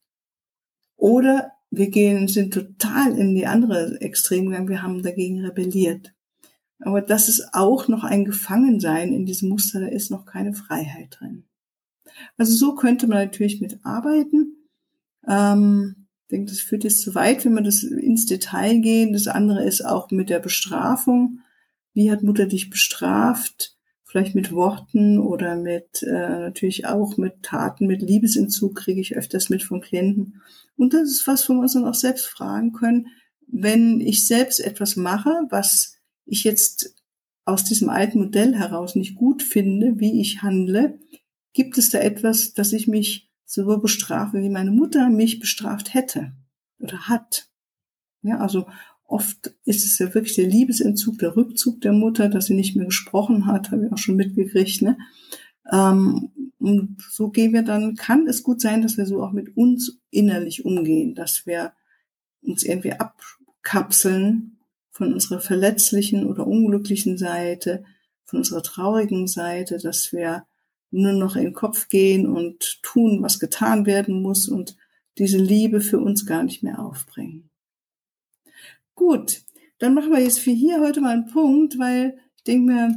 Oder 0.96 1.52
wir 1.70 1.90
gehen, 1.90 2.28
sind 2.28 2.52
total 2.52 3.16
in 3.16 3.35
die 3.35 3.46
andere 3.46 4.00
Extrem 4.00 4.46
gegangen, 4.46 4.68
wir 4.68 4.83
haben 4.83 5.02
dagegen 5.02 5.44
rebelliert. 5.44 6.12
Aber 6.85 7.01
das 7.01 7.29
ist 7.29 7.49
auch 7.53 7.88
noch 7.88 8.05
ein 8.05 8.25
Gefangensein 8.25 9.12
in 9.12 9.27
diesem 9.27 9.49
Muster, 9.49 9.81
da 9.81 9.87
ist 9.87 10.11
noch 10.11 10.27
keine 10.27 10.53
Freiheit 10.53 11.16
drin. 11.18 11.44
Also 12.37 12.55
so 12.55 12.75
könnte 12.75 13.07
man 13.07 13.18
natürlich 13.18 13.61
mitarbeiten. 13.61 14.57
Ähm, 15.27 16.07
ich 16.23 16.29
denke, 16.31 16.51
das 16.51 16.61
führt 16.61 16.85
jetzt 16.85 17.03
zu 17.03 17.14
weit, 17.14 17.44
wenn 17.44 17.55
wir 17.55 17.62
das 17.62 17.83
ins 17.83 18.27
Detail 18.27 18.79
gehen. 18.79 19.12
Das 19.12 19.29
andere 19.29 19.64
ist 19.64 19.85
auch 19.85 20.11
mit 20.11 20.31
der 20.31 20.40
Bestrafung. 20.40 21.40
Wie 21.92 22.11
hat 22.11 22.23
Mutter 22.23 22.47
dich 22.47 22.70
bestraft? 22.70 23.77
Vielleicht 24.05 24.35
mit 24.35 24.53
Worten 24.53 25.18
oder 25.18 25.57
mit 25.57 26.03
äh, 26.03 26.38
natürlich 26.38 26.87
auch 26.87 27.16
mit 27.16 27.42
Taten, 27.42 27.87
mit 27.87 28.01
Liebesentzug 28.01 28.77
kriege 28.77 29.01
ich 29.01 29.16
öfters 29.16 29.49
mit 29.49 29.62
von 29.62 29.81
Klienten. 29.81 30.40
Und 30.77 30.94
das 30.94 31.11
ist 31.11 31.27
was, 31.27 31.49
wo 31.49 31.55
wir 31.55 31.61
uns 31.61 31.73
dann 31.73 31.85
auch 31.85 31.94
selbst 31.94 32.27
fragen 32.27 32.73
können, 32.73 33.09
wenn 33.47 34.01
ich 34.01 34.27
selbst 34.27 34.61
etwas 34.61 34.97
mache, 34.97 35.31
was 35.51 35.93
ich 36.26 36.44
jetzt 36.44 36.94
aus 37.44 37.64
diesem 37.64 37.90
alten 37.90 38.18
Modell 38.18 38.54
heraus 38.54 38.94
nicht 38.94 39.16
gut 39.16 39.42
finde, 39.42 40.00
wie 40.00 40.20
ich 40.20 40.42
handle, 40.42 40.98
gibt 41.52 41.78
es 41.78 41.90
da 41.90 41.98
etwas, 41.98 42.54
dass 42.54 42.72
ich 42.72 42.88
mich 42.88 43.30
so 43.44 43.78
bestrafe, 43.78 44.42
wie 44.42 44.48
meine 44.48 44.70
Mutter 44.70 45.10
mich 45.10 45.40
bestraft 45.40 45.94
hätte 45.94 46.32
oder 46.78 47.08
hat. 47.08 47.48
Ja, 48.22 48.38
also 48.38 48.66
oft 49.04 49.54
ist 49.64 49.84
es 49.84 49.98
ja 49.98 50.12
wirklich 50.14 50.34
der 50.34 50.46
Liebesentzug, 50.46 51.18
der 51.18 51.37
Rückzug 51.37 51.80
der 51.82 51.92
Mutter, 51.92 52.28
dass 52.28 52.46
sie 52.46 52.54
nicht 52.54 52.74
mehr 52.74 52.87
gesprochen 52.87 53.46
hat, 53.46 53.70
habe 53.70 53.87
ich 53.87 53.92
auch 53.92 53.98
schon 53.98 54.16
mitgekriegt. 54.16 54.82
Ne? 54.82 54.96
Ähm, 55.70 56.30
und 56.58 57.02
so 57.10 57.28
gehen 57.28 57.52
wir 57.52 57.62
dann, 57.62 57.94
kann 57.94 58.26
es 58.26 58.42
gut 58.42 58.60
sein, 58.60 58.82
dass 58.82 58.96
wir 58.96 59.06
so 59.06 59.22
auch 59.22 59.32
mit 59.32 59.56
uns 59.56 60.00
innerlich 60.10 60.64
umgehen, 60.64 61.14
dass 61.14 61.46
wir 61.46 61.72
uns 62.40 62.62
irgendwie 62.62 62.92
abkapseln 62.92 64.53
von 64.94 65.12
unserer 65.12 65.40
verletzlichen 65.40 66.24
oder 66.24 66.46
unglücklichen 66.46 67.18
Seite, 67.18 67.85
von 68.24 68.38
unserer 68.38 68.62
traurigen 68.62 69.26
Seite, 69.26 69.78
dass 69.78 70.12
wir 70.12 70.46
nur 70.92 71.12
noch 71.12 71.35
in 71.35 71.42
den 71.44 71.52
Kopf 71.52 71.88
gehen 71.88 72.28
und 72.28 72.80
tun, 72.83 73.20
was 73.20 73.40
getan 73.40 73.87
werden 73.87 74.22
muss 74.22 74.48
und 74.48 74.76
diese 75.18 75.38
Liebe 75.38 75.80
für 75.80 75.98
uns 75.98 76.26
gar 76.26 76.44
nicht 76.44 76.62
mehr 76.62 76.78
aufbringen. 76.78 77.50
Gut, 78.94 79.42
dann 79.78 79.94
machen 79.94 80.12
wir 80.12 80.20
jetzt 80.20 80.38
für 80.38 80.52
hier 80.52 80.80
heute 80.80 81.00
mal 81.00 81.14
einen 81.14 81.26
Punkt, 81.26 81.76
weil 81.78 82.16
ich 82.37 82.44
denke 82.44 82.72
mir, 82.72 82.94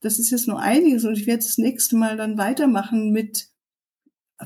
das 0.00 0.18
ist 0.18 0.30
jetzt 0.30 0.48
nur 0.48 0.58
einiges 0.58 1.04
und 1.04 1.18
ich 1.18 1.26
werde 1.26 1.44
das 1.44 1.58
nächste 1.58 1.96
Mal 1.96 2.16
dann 2.16 2.38
weitermachen 2.38 3.10
mit, 3.10 3.48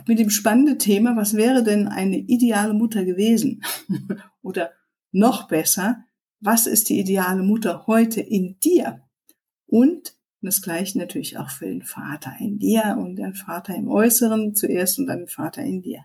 mit 0.08 0.18
dem 0.18 0.30
spannenden 0.30 0.80
Thema, 0.80 1.14
was 1.14 1.34
wäre 1.34 1.62
denn 1.62 1.86
eine 1.86 2.18
ideale 2.18 2.74
Mutter 2.74 3.04
gewesen? 3.04 3.62
Oder 4.42 4.72
noch 5.12 5.46
besser, 5.46 6.04
was 6.40 6.66
ist 6.66 6.88
die 6.88 7.00
ideale 7.00 7.42
Mutter 7.42 7.86
heute 7.86 8.20
in 8.20 8.58
dir? 8.60 9.02
Und 9.66 10.14
das 10.40 10.62
gleiche 10.62 10.98
natürlich 10.98 11.36
auch 11.36 11.50
für 11.50 11.66
den 11.66 11.82
Vater 11.82 12.32
in 12.38 12.58
dir 12.58 12.96
und 12.98 13.16
den 13.16 13.34
Vater 13.34 13.74
im 13.74 13.88
Äußeren 13.88 14.54
zuerst 14.54 14.98
und 14.98 15.06
dann 15.06 15.20
den 15.20 15.28
Vater 15.28 15.62
in 15.62 15.82
dir. 15.82 16.04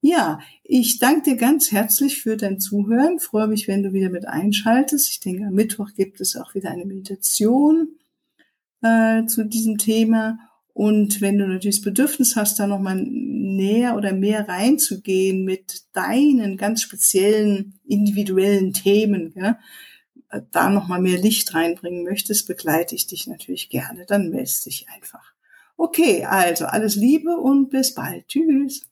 Ja, 0.00 0.40
ich 0.64 0.98
danke 0.98 1.30
dir 1.30 1.36
ganz 1.36 1.70
herzlich 1.70 2.22
für 2.22 2.36
dein 2.36 2.58
Zuhören. 2.58 3.18
Freue 3.20 3.48
mich, 3.48 3.68
wenn 3.68 3.82
du 3.82 3.92
wieder 3.92 4.10
mit 4.10 4.26
einschaltest. 4.26 5.08
Ich 5.10 5.20
denke, 5.20 5.46
am 5.46 5.54
Mittwoch 5.54 5.90
gibt 5.94 6.20
es 6.20 6.36
auch 6.36 6.54
wieder 6.54 6.70
eine 6.70 6.84
Meditation 6.84 7.98
äh, 8.82 9.24
zu 9.26 9.44
diesem 9.44 9.78
Thema. 9.78 10.38
Und 10.74 11.20
wenn 11.20 11.38
du 11.38 11.46
natürlich 11.46 11.76
das 11.76 11.84
Bedürfnis 11.84 12.34
hast, 12.36 12.58
da 12.58 12.66
nochmal 12.66 12.96
näher 12.96 13.94
oder 13.96 14.12
mehr 14.12 14.48
reinzugehen 14.48 15.44
mit 15.44 15.82
deinen 15.92 16.56
ganz 16.56 16.82
speziellen 16.82 17.78
individuellen 17.86 18.72
Themen, 18.72 19.32
ja, 19.36 19.58
da 20.50 20.70
nochmal 20.70 21.00
mehr 21.00 21.18
Licht 21.18 21.54
reinbringen 21.54 22.04
möchtest, 22.04 22.46
begleite 22.46 22.94
ich 22.94 23.06
dich 23.06 23.26
natürlich 23.26 23.68
gerne. 23.68 24.06
Dann 24.06 24.30
meldest 24.30 24.64
dich 24.64 24.86
einfach. 24.88 25.32
Okay, 25.76 26.24
also 26.24 26.64
alles 26.64 26.96
Liebe 26.96 27.36
und 27.36 27.68
bis 27.68 27.94
bald. 27.94 28.28
Tschüss. 28.28 28.82